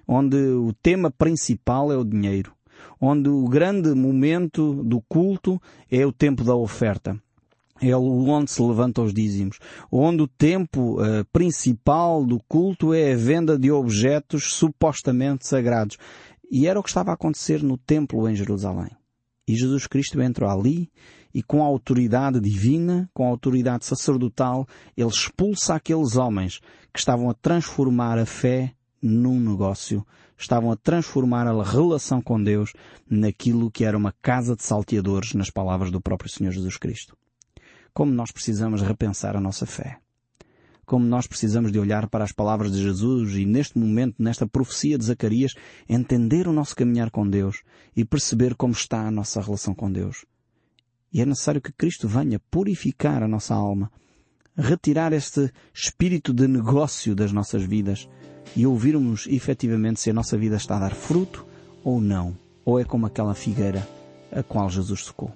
Onde 0.05 0.35
o 0.35 0.73
tema 0.73 1.09
principal 1.09 1.93
é 1.93 1.95
o 1.95 2.03
dinheiro 2.03 2.56
onde 2.99 3.29
o 3.29 3.45
grande 3.45 3.93
momento 3.93 4.83
do 4.83 5.01
culto 5.01 5.61
é 5.89 6.05
o 6.05 6.11
tempo 6.11 6.43
da 6.43 6.55
oferta. 6.55 7.19
É 7.81 7.95
onde 7.95 8.49
se 8.49 8.61
levantam 8.61 9.05
os 9.05 9.13
dízimos. 9.13 9.59
Onde 9.91 10.23
o 10.23 10.27
tempo 10.27 11.01
uh, 11.01 11.23
principal 11.31 12.25
do 12.25 12.39
culto 12.47 12.93
é 12.93 13.13
a 13.13 13.17
venda 13.17 13.57
de 13.57 13.71
objetos 13.71 14.51
supostamente 14.53 15.45
sagrados. 15.45 15.97
E 16.49 16.65
era 16.65 16.79
o 16.79 16.83
que 16.83 16.89
estava 16.89 17.11
a 17.11 17.13
acontecer 17.13 17.61
no 17.61 17.77
templo 17.77 18.27
em 18.27 18.35
Jerusalém. 18.35 18.89
E 19.47 19.55
Jesus 19.55 19.85
Cristo 19.85 20.21
entrou 20.21 20.49
ali 20.49 20.89
e 21.33 21.43
com 21.43 21.63
a 21.63 21.67
autoridade 21.67 22.39
divina, 22.39 23.09
com 23.13 23.25
a 23.25 23.29
autoridade 23.29 23.85
sacerdotal, 23.85 24.67
ele 24.95 25.07
expulsa 25.07 25.75
aqueles 25.75 26.15
homens 26.15 26.59
que 26.91 26.99
estavam 26.99 27.29
a 27.29 27.33
transformar 27.33 28.17
a 28.17 28.25
fé 28.25 28.73
num 29.01 29.39
negócio 29.39 30.05
estavam 30.37 30.71
a 30.71 30.75
transformar 30.75 31.47
a 31.47 31.63
relação 31.63 32.21
com 32.21 32.41
Deus 32.41 32.73
naquilo 33.09 33.71
que 33.71 33.83
era 33.83 33.97
uma 33.97 34.13
casa 34.21 34.55
de 34.55 34.63
salteadores 34.63 35.33
nas 35.33 35.49
palavras 35.49 35.91
do 35.91 35.99
próprio 35.99 36.29
Senhor 36.29 36.51
Jesus 36.51 36.77
Cristo. 36.77 37.17
Como 37.93 38.11
nós 38.11 38.31
precisamos 38.31 38.81
repensar 38.81 39.35
a 39.35 39.41
nossa 39.41 39.65
fé. 39.65 39.99
Como 40.85 41.05
nós 41.05 41.27
precisamos 41.27 41.71
de 41.71 41.79
olhar 41.79 42.07
para 42.07 42.23
as 42.23 42.31
palavras 42.31 42.71
de 42.71 42.81
Jesus 42.81 43.33
e 43.35 43.45
neste 43.45 43.77
momento, 43.77 44.15
nesta 44.19 44.47
profecia 44.47 44.97
de 44.97 45.03
Zacarias, 45.03 45.53
entender 45.89 46.47
o 46.47 46.53
nosso 46.53 46.75
caminhar 46.75 47.11
com 47.11 47.27
Deus 47.27 47.61
e 47.95 48.05
perceber 48.05 48.55
como 48.55 48.71
está 48.71 49.05
a 49.05 49.11
nossa 49.11 49.41
relação 49.41 49.73
com 49.73 49.91
Deus. 49.91 50.25
E 51.11 51.21
é 51.21 51.25
necessário 51.25 51.61
que 51.61 51.73
Cristo 51.73 52.07
venha 52.07 52.39
purificar 52.51 53.23
a 53.23 53.27
nossa 53.27 53.53
alma, 53.53 53.91
retirar 54.55 55.11
este 55.11 55.51
espírito 55.73 56.33
de 56.33 56.47
negócio 56.47 57.15
das 57.15 57.31
nossas 57.31 57.63
vidas 57.63 58.07
e 58.55 58.65
ouvirmos 58.65 59.27
efetivamente 59.27 59.99
se 59.99 60.09
a 60.09 60.13
nossa 60.13 60.37
vida 60.37 60.55
está 60.55 60.77
a 60.77 60.79
dar 60.79 60.93
fruto 60.93 61.45
ou 61.83 62.01
não, 62.01 62.35
ou 62.65 62.79
é 62.79 62.83
como 62.83 63.05
aquela 63.05 63.33
figueira 63.33 63.87
a 64.31 64.43
qual 64.43 64.69
Jesus 64.69 65.05
secou. 65.05 65.31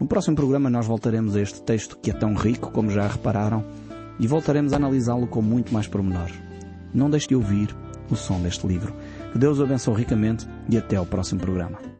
No 0.00 0.06
próximo 0.06 0.36
programa 0.36 0.70
nós 0.70 0.86
voltaremos 0.86 1.36
a 1.36 1.40
este 1.40 1.62
texto 1.62 1.98
que 2.00 2.10
é 2.10 2.14
tão 2.14 2.34
rico, 2.34 2.70
como 2.70 2.90
já 2.90 3.06
repararam, 3.06 3.64
e 4.18 4.26
voltaremos 4.26 4.72
a 4.72 4.76
analisá-lo 4.76 5.26
com 5.26 5.42
muito 5.42 5.72
mais 5.72 5.86
pormenor. 5.86 6.30
Não 6.92 7.10
deixe 7.10 7.28
de 7.28 7.34
ouvir 7.34 7.74
o 8.10 8.16
som 8.16 8.40
deste 8.40 8.66
livro. 8.66 8.94
Que 9.32 9.38
Deus 9.38 9.58
o 9.58 9.64
abençoe 9.64 9.96
ricamente 9.96 10.46
e 10.68 10.76
até 10.76 10.96
ao 10.96 11.06
próximo 11.06 11.40
programa. 11.40 11.93